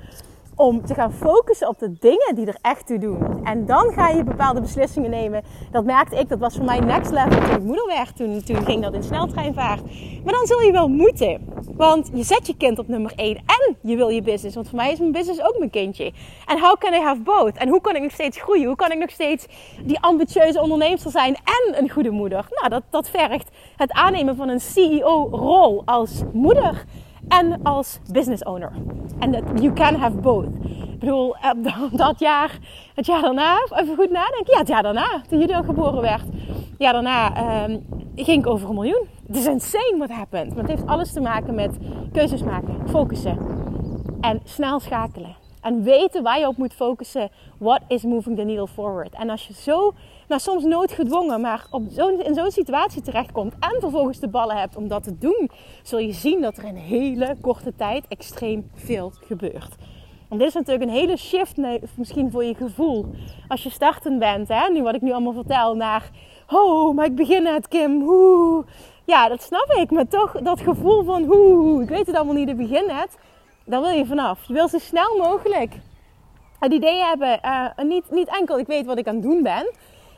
om 0.58 0.86
te 0.86 0.94
gaan 0.94 1.12
focussen 1.12 1.68
op 1.68 1.78
de 1.78 1.92
dingen 1.98 2.34
die 2.34 2.46
er 2.46 2.58
echt 2.62 2.86
toe 2.86 2.98
doen. 2.98 3.44
En 3.44 3.66
dan 3.66 3.92
ga 3.92 4.08
je 4.08 4.24
bepaalde 4.24 4.60
beslissingen 4.60 5.10
nemen. 5.10 5.42
Dat 5.70 5.84
merkte 5.84 6.16
ik, 6.16 6.28
dat 6.28 6.38
was 6.38 6.56
voor 6.56 6.64
mij 6.64 6.78
next 6.78 7.10
level 7.10 7.40
toen 7.40 7.56
ik 7.56 7.62
moeder 7.62 7.86
werd. 7.86 8.16
Toen, 8.16 8.64
ging 8.64 8.82
dat 8.82 8.94
in 8.94 9.02
sneltreinvaart. 9.02 9.82
Maar 10.24 10.32
dan 10.34 10.46
zul 10.46 10.60
je 10.60 10.72
wel 10.72 10.88
moeten. 10.88 11.54
Want 11.76 12.10
je 12.14 12.22
zet 12.22 12.46
je 12.46 12.56
kind 12.56 12.78
op 12.78 12.88
nummer 12.88 13.12
1 13.16 13.36
en 13.36 13.76
je 13.82 13.96
wil 13.96 14.08
je 14.08 14.22
business. 14.22 14.54
Want 14.54 14.68
voor 14.68 14.76
mij 14.76 14.92
is 14.92 14.98
mijn 14.98 15.12
business 15.12 15.42
ook 15.42 15.58
mijn 15.58 15.70
kindje. 15.70 16.12
En 16.46 16.60
how 16.60 16.78
can 16.78 16.92
I 16.92 17.00
have 17.00 17.20
both? 17.20 17.56
En 17.56 17.68
hoe 17.68 17.80
kan 17.80 17.96
ik 17.96 18.02
nog 18.02 18.12
steeds 18.12 18.40
groeien? 18.40 18.66
Hoe 18.66 18.76
kan 18.76 18.92
ik 18.92 18.98
nog 18.98 19.10
steeds 19.10 19.46
die 19.84 20.00
ambitieuze 20.00 20.60
ondernemer 20.60 21.10
zijn 21.10 21.34
en 21.34 21.82
een 21.82 21.90
goede 21.90 22.10
moeder? 22.10 22.46
Nou, 22.50 22.68
dat, 22.68 22.82
dat 22.90 23.08
vergt 23.08 23.50
het 23.76 23.92
aannemen 23.92 24.36
van 24.36 24.48
een 24.48 24.60
CEO-rol 24.60 25.82
als 25.84 26.22
moeder 26.32 26.84
en 27.28 27.62
als 27.62 27.98
business 28.12 28.44
owner. 28.44 28.72
En 29.18 29.32
dat 29.32 29.42
you 29.54 29.72
can 29.72 29.94
have 29.94 30.16
both. 30.16 30.46
Ik 30.92 30.98
bedoel, 30.98 31.36
dat 31.92 32.18
jaar, 32.18 32.58
het 32.94 33.06
jaar 33.06 33.22
daarna, 33.22 33.66
even 33.74 33.94
goed 33.94 34.10
nadenken. 34.10 34.52
Ja, 34.52 34.58
het 34.58 34.68
jaar 34.68 34.82
daarna, 34.82 35.20
toen 35.28 35.38
Judo 35.38 35.62
geboren 35.62 36.00
werd. 36.00 36.24
Ja, 36.78 36.92
daarna 36.92 37.32
um, 37.64 37.86
ging 38.14 38.38
ik 38.38 38.46
over 38.46 38.68
een 38.68 38.74
miljoen. 38.74 39.06
Het 39.26 39.36
is 39.36 39.46
insane 39.46 39.94
what 39.98 40.10
happened. 40.10 40.48
Maar 40.48 40.64
het 40.64 40.70
heeft 40.70 40.86
alles 40.86 41.12
te 41.12 41.20
maken 41.20 41.54
met 41.54 41.76
keuzes 42.12 42.42
maken, 42.42 42.88
focussen 42.88 43.38
en 44.20 44.40
snel 44.44 44.80
schakelen. 44.80 45.36
En 45.60 45.82
weten 45.82 46.22
waar 46.22 46.38
je 46.38 46.46
op 46.46 46.56
moet 46.56 46.74
focussen. 46.74 47.30
What 47.58 47.80
is 47.88 48.02
moving 48.02 48.36
the 48.36 48.44
needle 48.44 48.68
forward? 48.68 49.14
En 49.14 49.30
als 49.30 49.46
je 49.46 49.54
zo 49.54 49.94
nou 50.28 50.40
soms 50.40 50.64
noodgedwongen, 50.64 51.40
maar 51.40 51.66
op 51.70 51.82
in 52.24 52.34
zo'n 52.34 52.50
situatie 52.50 53.02
terechtkomt 53.02 53.54
en 53.60 53.80
vervolgens 53.80 54.18
de 54.18 54.28
ballen 54.28 54.56
hebt 54.56 54.76
om 54.76 54.88
dat 54.88 55.02
te 55.02 55.18
doen, 55.18 55.50
zul 55.82 55.98
je 55.98 56.12
zien 56.12 56.40
dat 56.40 56.56
er 56.56 56.64
in 56.64 56.74
hele 56.74 57.36
korte 57.40 57.74
tijd 57.76 58.04
extreem 58.08 58.70
veel 58.74 59.12
gebeurt. 59.26 59.74
En 60.28 60.38
dit 60.38 60.46
is 60.46 60.54
natuurlijk 60.54 60.84
een 60.84 60.96
hele 60.96 61.16
shift, 61.16 61.56
misschien 61.94 62.30
voor 62.30 62.44
je 62.44 62.54
gevoel. 62.54 63.06
Als 63.48 63.62
je 63.62 63.70
startend 63.70 64.18
bent, 64.18 64.48
hè, 64.48 64.68
nu 64.68 64.82
wat 64.82 64.94
ik 64.94 65.00
nu 65.00 65.12
allemaal 65.12 65.32
vertel, 65.32 65.74
naar, 65.74 66.10
oh, 66.48 66.94
maar 66.94 67.04
ik 67.04 67.14
begin 67.14 67.42
net, 67.42 67.68
Kim, 67.68 68.02
hoe. 68.02 68.64
Ja, 69.04 69.28
dat 69.28 69.42
snap 69.42 69.72
ik, 69.76 69.90
maar 69.90 70.08
toch 70.08 70.32
dat 70.32 70.60
gevoel 70.60 71.04
van, 71.04 71.24
hoe, 71.24 71.82
ik 71.82 71.88
weet 71.88 72.06
het 72.06 72.16
allemaal 72.16 72.34
niet, 72.34 72.48
ik 72.48 72.56
begin 72.56 72.86
net, 72.86 73.18
daar 73.64 73.80
wil 73.80 73.90
je 73.90 74.06
vanaf. 74.06 74.44
Je 74.46 74.52
wil 74.52 74.68
zo 74.68 74.78
snel 74.78 75.16
mogelijk 75.16 75.72
het 76.58 76.72
idee 76.72 76.98
hebben, 77.00 77.40
uh, 77.44 77.68
niet, 77.76 78.10
niet 78.10 78.28
enkel 78.38 78.58
ik 78.58 78.66
weet 78.66 78.86
wat 78.86 78.98
ik 78.98 79.06
aan 79.06 79.14
het 79.14 79.22
doen 79.22 79.42
ben, 79.42 79.72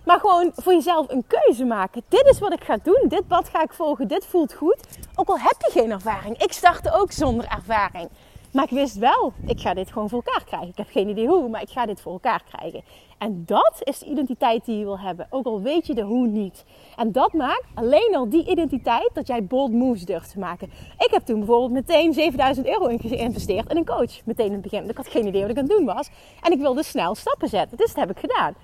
maar 0.04 0.20
gewoon 0.20 0.52
voor 0.54 0.72
jezelf 0.72 1.10
een 1.10 1.24
keuze 1.26 1.64
maken. 1.64 2.02
Dit 2.08 2.24
is 2.24 2.38
wat 2.38 2.52
ik 2.52 2.64
ga 2.64 2.78
doen. 2.82 3.04
Dit 3.08 3.26
pad 3.26 3.48
ga 3.48 3.62
ik 3.62 3.72
volgen. 3.72 4.08
Dit 4.08 4.26
voelt 4.26 4.54
goed. 4.54 4.80
Ook 5.14 5.28
al 5.28 5.38
heb 5.38 5.56
je 5.58 5.70
geen 5.70 5.90
ervaring. 5.90 6.42
Ik 6.42 6.52
startte 6.52 6.92
ook 6.92 7.12
zonder 7.12 7.46
ervaring. 7.46 8.08
Maar 8.52 8.64
ik 8.64 8.70
wist 8.70 8.96
wel, 8.96 9.32
ik 9.46 9.60
ga 9.60 9.74
dit 9.74 9.92
gewoon 9.92 10.08
voor 10.08 10.22
elkaar 10.24 10.44
krijgen. 10.44 10.68
Ik 10.68 10.76
heb 10.76 10.88
geen 10.90 11.08
idee 11.08 11.26
hoe, 11.26 11.48
maar 11.48 11.62
ik 11.62 11.68
ga 11.68 11.86
dit 11.86 12.00
voor 12.00 12.12
elkaar 12.12 12.42
krijgen. 12.50 12.82
En 13.18 13.42
dat 13.46 13.80
is 13.82 13.98
de 13.98 14.06
identiteit 14.06 14.64
die 14.64 14.78
je 14.78 14.84
wil 14.84 14.98
hebben. 14.98 15.26
Ook 15.30 15.46
al 15.46 15.62
weet 15.62 15.86
je 15.86 15.94
de 15.94 16.02
hoe 16.02 16.26
niet. 16.26 16.64
En 16.96 17.12
dat 17.12 17.32
maakt 17.32 17.64
alleen 17.74 18.16
al 18.16 18.28
die 18.28 18.50
identiteit 18.50 19.10
dat 19.12 19.26
jij 19.26 19.44
bold 19.44 19.72
moves 19.72 20.04
durft 20.04 20.30
te 20.30 20.38
maken. 20.38 20.70
Ik 20.98 21.08
heb 21.10 21.22
toen 21.22 21.38
bijvoorbeeld 21.38 21.72
meteen 21.72 22.12
7000 22.12 22.66
euro 22.66 22.96
geïnvesteerd 22.98 23.70
in 23.70 23.76
een 23.76 23.84
coach. 23.84 24.24
Meteen 24.24 24.46
in 24.46 24.52
het 24.52 24.62
begin. 24.62 24.88
Ik 24.88 24.96
had 24.96 25.08
geen 25.08 25.26
idee 25.26 25.40
wat 25.40 25.50
ik 25.50 25.56
aan 25.56 25.68
het 25.68 25.76
doen 25.76 25.84
was. 25.84 26.08
En 26.40 26.52
ik 26.52 26.58
wilde 26.58 26.82
snel 26.82 27.14
stappen 27.14 27.48
zetten. 27.48 27.76
Dus 27.76 27.94
dat 27.94 27.96
heb 27.96 28.10
ik 28.10 28.18
gedaan. 28.18 28.54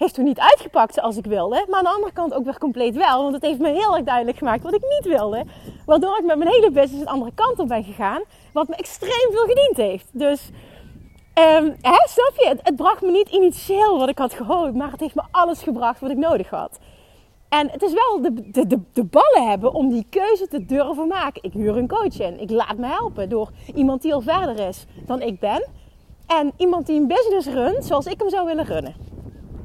Heeft 0.00 0.14
toen 0.14 0.24
niet 0.24 0.38
uitgepakt 0.38 0.94
zoals 0.94 1.16
ik 1.16 1.26
wilde. 1.26 1.64
Maar 1.68 1.78
aan 1.78 1.84
de 1.84 1.90
andere 1.90 2.12
kant 2.12 2.34
ook 2.34 2.44
weer 2.44 2.58
compleet 2.58 2.96
wel. 2.96 3.22
Want 3.22 3.34
het 3.34 3.42
heeft 3.42 3.58
me 3.58 3.68
heel 3.68 3.96
erg 3.96 4.04
duidelijk 4.04 4.38
gemaakt 4.38 4.62
wat 4.62 4.74
ik 4.74 4.82
niet 4.82 5.16
wilde. 5.16 5.44
Waardoor 5.86 6.18
ik 6.18 6.24
met 6.24 6.38
mijn 6.38 6.50
hele 6.50 6.70
business 6.70 7.00
een 7.00 7.08
andere 7.08 7.32
kant 7.34 7.58
op 7.58 7.68
ben 7.68 7.84
gegaan. 7.84 8.22
Wat 8.52 8.68
me 8.68 8.74
extreem 8.74 9.30
veel 9.30 9.44
gediend 9.44 9.76
heeft. 9.76 10.08
Dus, 10.12 10.50
um, 11.34 11.76
hè, 11.80 12.08
snap 12.08 12.32
je? 12.36 12.46
Het, 12.48 12.60
het 12.62 12.76
bracht 12.76 13.02
me 13.02 13.10
niet 13.10 13.28
initieel 13.28 13.98
wat 13.98 14.08
ik 14.08 14.18
had 14.18 14.34
gehoopt. 14.34 14.74
Maar 14.74 14.90
het 14.90 15.00
heeft 15.00 15.14
me 15.14 15.22
alles 15.30 15.62
gebracht 15.62 16.00
wat 16.00 16.10
ik 16.10 16.16
nodig 16.16 16.50
had. 16.50 16.78
En 17.48 17.70
het 17.70 17.82
is 17.82 17.92
wel 17.92 18.22
de, 18.22 18.50
de, 18.50 18.66
de, 18.66 18.78
de, 18.92 19.04
ballen 19.04 19.48
hebben 19.48 19.72
om 19.72 19.88
die 19.88 20.06
keuze 20.10 20.48
te 20.48 20.64
durven 20.64 21.08
maken. 21.08 21.42
Ik 21.42 21.52
huur 21.52 21.76
een 21.76 21.88
coach 21.88 22.20
in. 22.20 22.40
Ik 22.40 22.50
laat 22.50 22.76
me 22.76 22.86
helpen 22.86 23.28
door 23.28 23.50
iemand 23.74 24.02
die 24.02 24.14
al 24.14 24.20
verder 24.20 24.68
is 24.68 24.84
dan 25.06 25.22
ik 25.22 25.40
ben. 25.40 25.68
En 26.26 26.52
iemand 26.56 26.86
die 26.86 27.00
een 27.00 27.06
business 27.06 27.46
runt 27.46 27.84
zoals 27.84 28.06
ik 28.06 28.20
hem 28.20 28.30
zou 28.30 28.46
willen 28.46 28.64
runnen. 28.64 29.09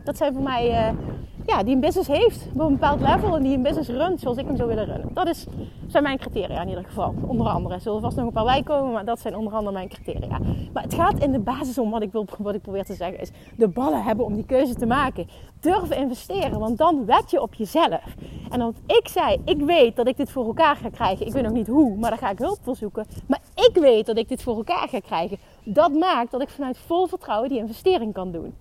Dat 0.06 0.18
zijn 0.18 0.34
voor 0.34 0.44
mij, 0.44 0.70
uh, 0.70 0.98
ja, 1.46 1.64
die 1.64 1.74
een 1.74 1.80
business 1.80 2.08
heeft 2.08 2.48
op 2.54 2.60
een 2.60 2.72
bepaald 2.72 3.02
level 3.02 3.36
en 3.36 3.44
die 3.44 3.56
een 3.56 3.62
business 3.62 3.90
runt 3.90 4.20
zoals 4.20 4.38
ik 4.38 4.46
hem 4.46 4.56
zou 4.56 4.70
willen 4.70 4.86
runnen. 4.86 5.10
Dat 5.14 5.28
is, 5.28 5.46
zijn 5.88 6.04
mijn 6.04 6.18
criteria 6.18 6.62
in 6.62 6.68
ieder 6.68 6.84
geval. 6.84 7.16
Onder 7.28 7.48
andere. 7.48 7.74
Er 7.74 7.82
zullen 7.82 8.02
vast 8.02 8.16
nog 8.16 8.26
een 8.26 8.32
paar 8.32 8.46
bij 8.46 8.64
komen, 8.64 8.92
maar 8.92 9.06
dat 9.06 9.20
zijn 9.20 9.36
onder 9.36 9.54
andere 9.54 9.72
mijn 9.72 9.90
criteria. 9.90 10.40
Maar 10.74 10.84
het 10.84 10.94
gaat 10.94 11.20
in 11.20 11.32
de 11.32 11.40
basis 11.40 11.78
om 11.78 11.90
wat 11.90 12.02
ik, 12.02 12.12
wil, 12.12 12.26
wat 12.38 12.56
ik 12.56 12.62
probeer 12.62 12.84
te 12.84 12.94
zeggen 12.94 13.20
is 13.20 13.32
de 13.58 13.68
ballen 13.68 14.04
hebben 14.04 14.26
om 14.26 14.36
die 14.36 14.46
keuze 14.46 14.76
te 14.76 14.86
maken. 14.86 15.28
Durven 15.60 15.98
investeren, 15.98 16.60
want 16.60 16.78
dan 16.78 17.06
wet 17.06 17.32
je 17.32 17.42
op 17.42 17.54
jezelf. 17.54 18.16
En 18.50 18.60
wat 18.60 18.76
ik 18.86 19.08
zei, 19.08 19.42
ik 19.46 19.62
weet 19.62 19.96
dat 19.96 20.08
ik 20.08 20.18
dit 20.18 20.32
voor 20.32 20.46
elkaar 20.46 20.76
ga 20.76 20.90
krijgen. 20.90 21.26
Ik 21.26 21.34
weet 21.34 21.44
nog 21.44 21.54
niet 21.54 21.68
hoe, 21.68 21.98
maar 21.98 22.10
daar 22.10 22.20
ga 22.20 22.30
ik 22.30 22.40
hulp 22.40 22.60
voor 22.62 22.76
zoeken. 22.76 23.06
Maar 23.28 23.40
ik 23.56 23.76
weet 23.82 24.06
dat 24.06 24.18
ik 24.18 24.28
dit 24.28 24.44
voor 24.44 24.56
elkaar 24.56 24.88
ga 24.88 25.00
krijgen. 25.00 25.38
Dat 25.64 25.94
maakt 25.94 26.32
dat 26.32 26.42
ik 26.42 26.50
vanuit 26.50 26.78
vol 26.78 27.08
vertrouwen 27.08 27.50
die 27.50 27.58
investering 27.58 28.14
kan 28.14 28.32
doen. 28.32 28.54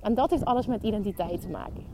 En 0.00 0.14
dat 0.14 0.30
heeft 0.30 0.44
alles 0.44 0.66
met 0.66 0.82
identiteit 0.82 1.40
te 1.40 1.48
maken. 1.48 1.84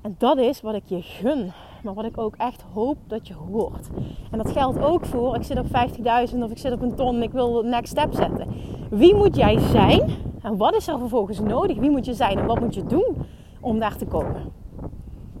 En 0.00 0.14
dat 0.18 0.38
is 0.38 0.60
wat 0.60 0.74
ik 0.74 0.82
je 0.84 1.02
gun, 1.02 1.52
maar 1.82 1.94
wat 1.94 2.04
ik 2.04 2.18
ook 2.18 2.34
echt 2.36 2.64
hoop 2.72 2.96
dat 3.06 3.28
je 3.28 3.34
hoort. 3.34 3.88
En 4.30 4.38
dat 4.38 4.50
geldt 4.50 4.78
ook 4.78 5.04
voor, 5.04 5.34
ik 5.34 5.42
zit 5.42 5.58
op 5.58 5.66
50.000 5.66 6.38
of 6.38 6.50
ik 6.50 6.58
zit 6.58 6.72
op 6.72 6.82
een 6.82 6.94
ton 6.94 7.14
en 7.14 7.22
ik 7.22 7.32
wil 7.32 7.62
next 7.62 7.90
step 7.90 8.14
zetten. 8.14 8.48
Wie 8.90 9.14
moet 9.14 9.36
jij 9.36 9.58
zijn 9.58 10.10
en 10.42 10.56
wat 10.56 10.74
is 10.74 10.88
er 10.88 10.98
vervolgens 10.98 11.40
nodig? 11.40 11.78
Wie 11.78 11.90
moet 11.90 12.06
je 12.06 12.14
zijn 12.14 12.38
en 12.38 12.46
wat 12.46 12.60
moet 12.60 12.74
je 12.74 12.84
doen 12.84 13.16
om 13.60 13.78
daar 13.78 13.96
te 13.96 14.06
komen? 14.06 14.52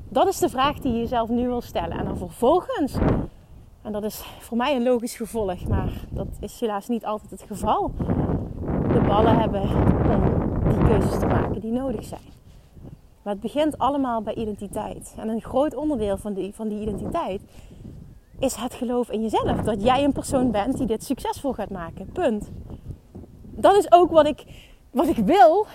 Dat 0.08 0.28
is 0.28 0.38
de 0.38 0.48
vraag 0.48 0.78
die 0.78 0.92
je 0.92 0.98
jezelf 0.98 1.28
nu 1.28 1.46
wil 1.46 1.60
stellen. 1.60 1.98
En 1.98 2.04
dan 2.04 2.16
vervolgens, 2.16 2.96
en 3.82 3.92
dat 3.92 4.04
is 4.04 4.18
voor 4.38 4.56
mij 4.56 4.76
een 4.76 4.82
logisch 4.82 5.16
gevolg, 5.16 5.68
maar 5.68 5.92
dat 6.10 6.28
is 6.40 6.60
helaas 6.60 6.88
niet 6.88 7.04
altijd 7.04 7.30
het 7.30 7.42
geval. 7.42 7.90
Ballen 9.10 9.38
hebben 9.38 9.62
om 9.62 10.70
die 10.70 10.88
keuzes 10.88 11.18
te 11.18 11.26
maken 11.26 11.60
die 11.60 11.72
nodig 11.72 12.04
zijn. 12.04 12.28
Maar 13.22 13.32
het 13.32 13.42
begint 13.42 13.78
allemaal 13.78 14.22
bij 14.22 14.34
identiteit. 14.34 15.14
En 15.18 15.28
een 15.28 15.42
groot 15.42 15.74
onderdeel 15.74 16.16
van 16.16 16.34
die, 16.34 16.54
van 16.54 16.68
die 16.68 16.80
identiteit 16.80 17.42
is 18.38 18.54
het 18.54 18.74
geloof 18.74 19.10
in 19.10 19.22
jezelf. 19.22 19.60
Dat 19.60 19.82
jij 19.82 20.04
een 20.04 20.12
persoon 20.12 20.50
bent 20.50 20.76
die 20.76 20.86
dit 20.86 21.04
succesvol 21.04 21.52
gaat 21.52 21.70
maken. 21.70 22.12
Punt. 22.12 22.50
Dat 23.42 23.76
is 23.76 23.92
ook 23.92 24.10
wat 24.10 24.26
ik, 24.26 24.44
wat 24.90 25.08
ik 25.08 25.16
wil. 25.16 25.66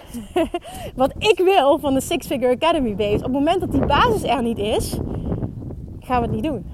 wat 0.95 1.13
ik 1.17 1.39
wil 1.43 1.80
van 1.80 1.93
de 1.93 2.02
Six 2.02 2.28
Figure 2.28 2.54
Academy 2.54 2.95
Base. 2.95 3.15
Op 3.15 3.24
het 3.24 3.32
moment 3.32 3.60
dat 3.60 3.71
die 3.71 3.86
basis 3.86 4.24
er 4.24 4.41
niet 4.41 4.60
is, 4.60 4.98
gaan 6.00 6.21
we 6.21 6.28
het 6.28 6.36
niet 6.36 6.43
doen. 6.43 6.65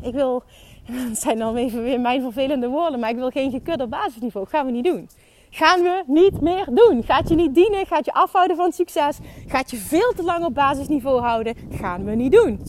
Ik 0.00 0.14
wil, 0.14 0.42
het 1.08 1.18
zijn 1.18 1.38
dan 1.38 1.56
even 1.56 1.82
weer 1.82 2.00
mijn 2.00 2.20
vervelende 2.20 2.68
woorden, 2.68 3.00
maar 3.00 3.10
ik 3.10 3.16
wil 3.16 3.30
geen 3.30 3.50
gekut 3.50 3.80
op 3.80 3.90
basisniveau. 3.90 4.46
gaan 4.46 4.66
we 4.66 4.72
niet 4.72 4.84
doen 4.84 5.08
gaan 5.54 5.82
we 5.82 6.02
niet 6.06 6.40
meer 6.40 6.66
doen. 6.70 7.02
Gaat 7.02 7.28
je 7.28 7.34
niet 7.34 7.54
dienen, 7.54 7.86
gaat 7.86 8.04
je 8.04 8.12
afhouden 8.12 8.56
van 8.56 8.72
succes, 8.72 9.18
gaat 9.46 9.70
je 9.70 9.76
veel 9.76 10.12
te 10.16 10.22
lang 10.22 10.44
op 10.44 10.54
basisniveau 10.54 11.20
houden, 11.20 11.56
gaan 11.70 12.04
we 12.04 12.14
niet 12.14 12.32
doen. 12.32 12.60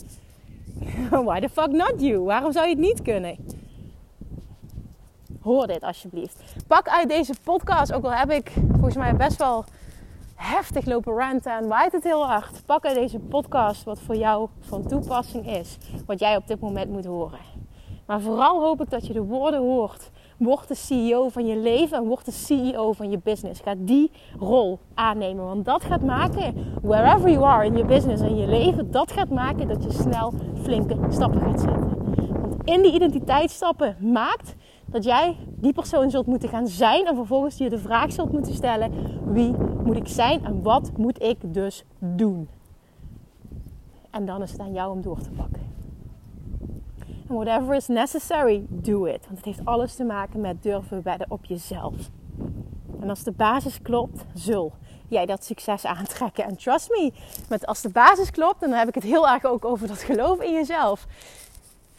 Why 1.24 1.40
the 1.40 1.48
fuck 1.48 1.70
not 1.70 1.94
you? 1.96 2.18
Waarom 2.18 2.52
zou 2.52 2.64
je 2.64 2.70
het 2.70 2.80
niet 2.80 3.02
kunnen? 3.02 3.36
Hoor 5.40 5.66
dit 5.66 5.82
alsjeblieft. 5.82 6.42
Pak 6.66 6.88
uit 6.88 7.08
deze 7.08 7.34
podcast, 7.44 7.92
ook 7.92 8.04
al 8.04 8.12
heb 8.12 8.30
ik 8.30 8.52
volgens 8.70 8.96
mij 8.96 9.16
best 9.16 9.38
wel 9.38 9.64
heftig 10.34 10.84
lopen 10.84 11.14
ranten 11.14 11.52
en 11.52 11.68
waait 11.68 11.92
het 11.92 12.04
heel 12.04 12.26
hard. 12.26 12.66
Pak 12.66 12.84
uit 12.84 12.94
deze 12.94 13.18
podcast 13.18 13.84
wat 13.84 14.00
voor 14.00 14.16
jou 14.16 14.48
van 14.60 14.86
toepassing 14.86 15.46
is. 15.46 15.76
Wat 16.06 16.20
jij 16.20 16.36
op 16.36 16.46
dit 16.46 16.60
moment 16.60 16.90
moet 16.90 17.04
horen. 17.04 17.38
Maar 18.06 18.20
vooral 18.20 18.60
hoop 18.60 18.80
ik 18.80 18.90
dat 18.90 19.06
je 19.06 19.12
de 19.12 19.22
woorden 19.22 19.60
hoort 19.60 20.10
Word 20.38 20.68
de 20.68 20.74
CEO 20.74 21.28
van 21.28 21.46
je 21.46 21.56
leven 21.56 21.96
en 21.98 22.04
word 22.04 22.24
de 22.24 22.32
CEO 22.32 22.92
van 22.92 23.10
je 23.10 23.18
business. 23.18 23.60
Ga 23.60 23.74
die 23.78 24.10
rol 24.38 24.78
aannemen. 24.94 25.44
Want 25.44 25.64
dat 25.64 25.84
gaat 25.84 26.02
maken, 26.02 26.54
wherever 26.82 27.30
you 27.30 27.44
are 27.44 27.66
in 27.66 27.76
je 27.76 27.84
business 27.84 28.22
en 28.22 28.36
je 28.36 28.46
leven, 28.46 28.90
dat 28.90 29.12
gaat 29.12 29.28
maken 29.28 29.68
dat 29.68 29.84
je 29.84 29.92
snel 29.92 30.32
flinke 30.62 30.96
stappen 31.08 31.40
gaat 31.40 31.60
zetten. 31.60 32.00
Want 32.40 32.64
in 32.64 32.82
die 32.82 32.92
identiteitsstappen 32.92 33.96
maakt 34.12 34.54
dat 34.84 35.04
jij 35.04 35.36
die 35.56 35.72
persoon 35.72 36.10
zult 36.10 36.26
moeten 36.26 36.48
gaan 36.48 36.66
zijn 36.66 37.06
en 37.06 37.14
vervolgens 37.14 37.56
je 37.56 37.70
de 37.70 37.78
vraag 37.78 38.12
zult 38.12 38.32
moeten 38.32 38.54
stellen: 38.54 38.92
wie 39.32 39.54
moet 39.84 39.96
ik 39.96 40.08
zijn 40.08 40.44
en 40.44 40.62
wat 40.62 40.90
moet 40.96 41.22
ik 41.22 41.54
dus 41.54 41.84
doen? 41.98 42.48
En 44.10 44.26
dan 44.26 44.42
is 44.42 44.50
het 44.50 44.60
aan 44.60 44.72
jou 44.72 44.92
om 44.92 45.02
door 45.02 45.20
te 45.20 45.30
pakken. 45.30 45.73
And 47.28 47.38
whatever 47.38 47.74
is 47.74 47.88
necessary, 47.88 48.64
do 48.68 49.04
it. 49.04 49.20
Want 49.24 49.36
het 49.36 49.44
heeft 49.44 49.64
alles 49.64 49.94
te 49.94 50.04
maken 50.04 50.40
met 50.40 50.62
durven 50.62 51.02
wedden 51.02 51.30
op 51.30 51.44
jezelf. 51.44 51.94
En 53.00 53.10
als 53.10 53.22
de 53.22 53.32
basis 53.32 53.82
klopt, 53.82 54.24
zul 54.34 54.72
jij 55.08 55.26
dat 55.26 55.44
succes 55.44 55.86
aantrekken. 55.86 56.44
En 56.44 56.56
trust 56.56 56.88
me, 56.88 57.12
met 57.48 57.66
als 57.66 57.80
de 57.80 57.88
basis 57.88 58.30
klopt, 58.30 58.60
dan 58.60 58.70
heb 58.70 58.88
ik 58.88 58.94
het 58.94 59.04
heel 59.04 59.28
erg 59.28 59.44
ook 59.44 59.64
over 59.64 59.88
dat 59.88 60.02
geloof 60.02 60.40
in 60.40 60.52
jezelf. 60.52 61.06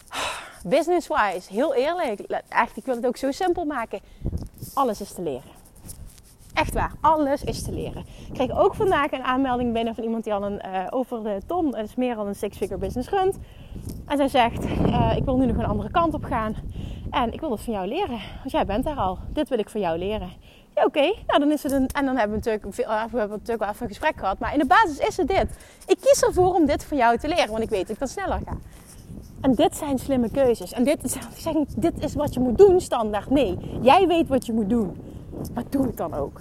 Business-wise, 0.64 1.54
heel 1.54 1.74
eerlijk, 1.76 2.20
echt, 2.50 2.78
ik 2.78 2.86
wil 2.86 2.96
het 2.96 3.06
ook 3.06 3.18
zo 3.18 3.32
simpel 3.32 3.66
maken. 3.66 4.00
Alles 4.74 5.02
is 5.02 5.14
te 5.14 5.22
leren. 5.22 5.55
Echt 6.56 6.74
waar, 6.74 6.92
alles 7.02 7.44
is 7.44 7.62
te 7.64 7.72
leren. 7.72 8.06
Ik 8.28 8.34
kreeg 8.34 8.52
ook 8.52 8.76
vandaag 8.76 9.12
een 9.12 9.24
aanmelding 9.24 9.74
binnen 9.74 9.96
van 9.96 10.04
iemand 10.04 10.24
die 10.24 10.34
al 10.34 10.44
een, 10.44 10.62
uh, 10.66 10.88
over 10.90 11.24
de 11.24 11.42
ton, 11.48 11.76
het 11.76 11.88
is 11.88 11.96
meer 11.96 12.16
dan 12.16 12.28
een 12.28 12.36
six-figure 12.36 12.80
business 12.80 13.10
runt. 13.10 13.38
En 14.08 14.18
zij 14.18 14.28
zegt, 14.28 14.66
uh, 14.66 15.14
ik 15.16 15.24
wil 15.24 15.38
nu 15.38 15.46
nog 15.46 15.58
een 15.58 15.66
andere 15.66 15.92
kant 15.92 16.14
op 16.14 16.24
gaan. 16.24 16.56
En 17.12 17.34
ik 17.34 17.40
wil 17.40 17.50
dat 17.50 17.62
van 17.62 17.74
jou 17.74 17.88
leren. 17.88 18.20
Want 18.38 18.52
jij 18.52 18.66
bent 18.66 18.84
daar 18.84 18.96
al. 18.96 19.18
Dit 19.34 19.50
wil 19.50 19.60
ik 19.60 19.70
van 19.70 19.82
jou 19.82 19.98
leren. 19.98 20.30
Ja, 20.76 20.84
oké. 20.84 21.14
Nou, 21.28 21.40
dan 21.40 21.52
is 21.52 21.64
het 21.64 21.72
een... 21.72 21.88
En 21.88 22.06
dan 22.06 22.18
hebben 22.18 22.42
we 22.42 22.50
natuurlijk, 22.50 22.78
eh, 22.80 23.04
we 23.12 23.18
hebben 23.18 23.30
natuurlijk 23.30 23.60
wel 23.60 23.70
even 23.70 23.82
een 23.82 23.88
gesprek 23.88 24.18
gehad. 24.18 24.40
Maar 24.40 24.54
in 24.54 24.60
de 24.60 24.66
basis 24.66 24.98
is 24.98 25.18
het 25.18 25.28
dit. 25.28 25.48
Ik 25.88 25.98
kies 26.02 26.22
ervoor 26.22 26.54
om 26.54 26.66
dit 26.66 26.84
van 26.84 26.98
jou 26.98 27.18
te 27.18 27.28
leren. 27.28 27.52
Want 27.52 27.64
ik 27.64 27.70
weet 27.70 27.82
dat 27.82 27.90
ik 27.90 28.00
dan 28.00 28.08
sneller 28.08 28.40
ga. 28.46 28.58
En 29.42 29.56
dit 29.56 29.76
zijn 29.76 30.00
slimme 30.00 30.30
keuzes. 30.30 30.72
En 30.72 30.84
dit 30.84 31.20
zeg 31.36 31.54
dit 31.76 32.04
is 32.04 32.16
wat 32.16 32.34
je 32.34 32.40
moet 32.40 32.58
doen 32.58 32.82
standaard. 32.82 33.30
Nee, 33.30 33.58
jij 33.82 34.08
weet 34.08 34.28
wat 34.28 34.46
je 34.46 34.54
moet 34.54 34.70
doen. 34.70 34.98
Maar 35.54 35.64
doe 35.70 35.86
het 35.86 35.98
dan 35.98 36.14
ook. 36.14 36.40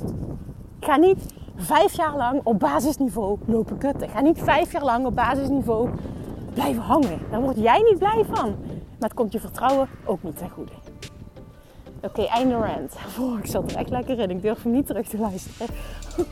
Ga 0.81 0.97
niet 0.97 1.35
vijf 1.57 1.97
jaar 1.97 2.17
lang 2.17 2.41
op 2.45 2.59
basisniveau 2.59 3.39
lopen 3.45 3.79
kutten. 3.79 4.09
Ga 4.09 4.21
niet 4.21 4.39
vijf 4.43 4.73
jaar 4.73 4.85
lang 4.85 5.07
op 5.07 5.15
basisniveau 5.15 5.89
blijven 6.53 6.83
hangen. 6.83 7.19
Daar 7.31 7.41
word 7.41 7.57
jij 7.57 7.83
niet 7.91 7.99
blij 7.99 8.25
van. 8.31 8.55
Maar 8.99 9.09
het 9.09 9.15
komt 9.15 9.33
je 9.33 9.41
vertrouwen 9.41 9.89
ook 10.05 10.23
niet 10.23 10.37
ten 10.37 10.51
goede. 10.51 10.73
Oké, 12.05 12.21
okay, 12.21 12.27
einde 12.27 12.55
rant. 12.55 12.95
Ik 13.43 13.51
zat 13.51 13.71
er 13.71 13.77
echt 13.77 13.91
lekker 13.91 14.19
in. 14.19 14.31
Ik 14.31 14.43
durf 14.43 14.63
hem 14.63 14.73
niet 14.73 14.87
terug 14.87 15.09
te 15.09 15.19
luisteren. 15.19 15.67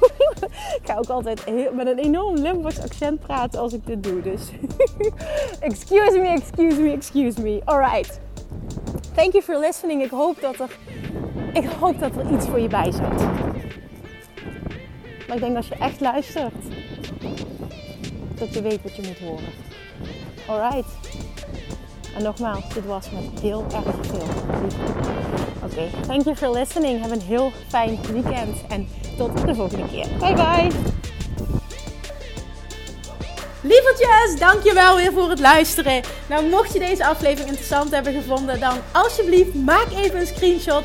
ik 0.81 0.83
ga 0.83 0.97
ook 0.97 1.09
altijd 1.09 1.45
met 1.75 1.87
een 1.87 1.99
enorm 1.99 2.35
Limburgs 2.35 2.83
accent 2.83 3.21
praten 3.21 3.61
als 3.61 3.73
ik 3.73 3.87
dit 3.87 4.03
doe. 4.03 4.21
Dus 4.21 4.51
excuse 5.61 6.19
me, 6.19 6.29
excuse 6.29 6.81
me, 6.81 6.93
excuse 6.93 7.41
me. 7.41 7.61
Alright. 7.65 8.21
Thank 9.15 9.33
you 9.33 9.43
for 9.43 9.59
listening. 9.59 10.03
Ik 10.03 10.11
hoop 10.11 10.41
dat 10.41 10.59
er, 10.59 10.79
ik 11.53 11.65
hoop 11.81 12.01
dat 12.01 12.17
er 12.17 12.33
iets 12.33 12.47
voor 12.47 12.61
je 12.61 12.69
bij 12.69 12.93
zit. 12.93 13.17
Maar 15.27 15.37
ik 15.37 15.41
denk 15.41 15.57
als 15.57 15.69
je 15.69 15.75
echt 15.75 16.01
luistert, 16.01 16.55
dat 18.35 18.55
je 18.55 18.63
weet 18.63 18.83
wat 18.83 18.97
je 18.97 19.03
moet 19.07 19.19
horen. 19.19 19.53
Alright. 20.47 20.89
En 22.17 22.23
nogmaals, 22.23 22.75
dit 22.75 22.87
was 22.87 23.11
met 23.11 23.41
heel 23.41 23.65
erg 23.73 23.95
veel 24.07 24.27
Oké, 25.65 25.89
thank 26.07 26.25
you 26.25 26.37
for 26.37 26.51
listening. 26.51 27.03
Heb 27.03 27.11
een 27.11 27.21
heel 27.21 27.53
fijn 27.69 27.99
weekend 28.13 28.57
en 28.69 28.89
tot 29.17 29.47
de 29.47 29.55
volgende 29.55 29.89
keer. 29.89 30.07
Bye 30.19 30.35
bye. 30.35 30.71
Lievertjes, 33.61 34.39
dankjewel 34.39 34.97
weer 34.97 35.13
voor 35.13 35.31
het 35.31 35.41
luisteren. 35.41 36.03
Nou, 36.29 36.49
mocht 36.49 36.73
je 36.73 36.79
deze 36.79 37.07
aflevering 37.07 37.49
interessant 37.49 37.91
hebben 37.91 38.13
gevonden, 38.13 38.61
dan 38.61 38.79
alsjeblieft 38.93 39.55
maak 39.55 39.87
even 39.91 40.21
een 40.21 40.27
screenshot 40.27 40.85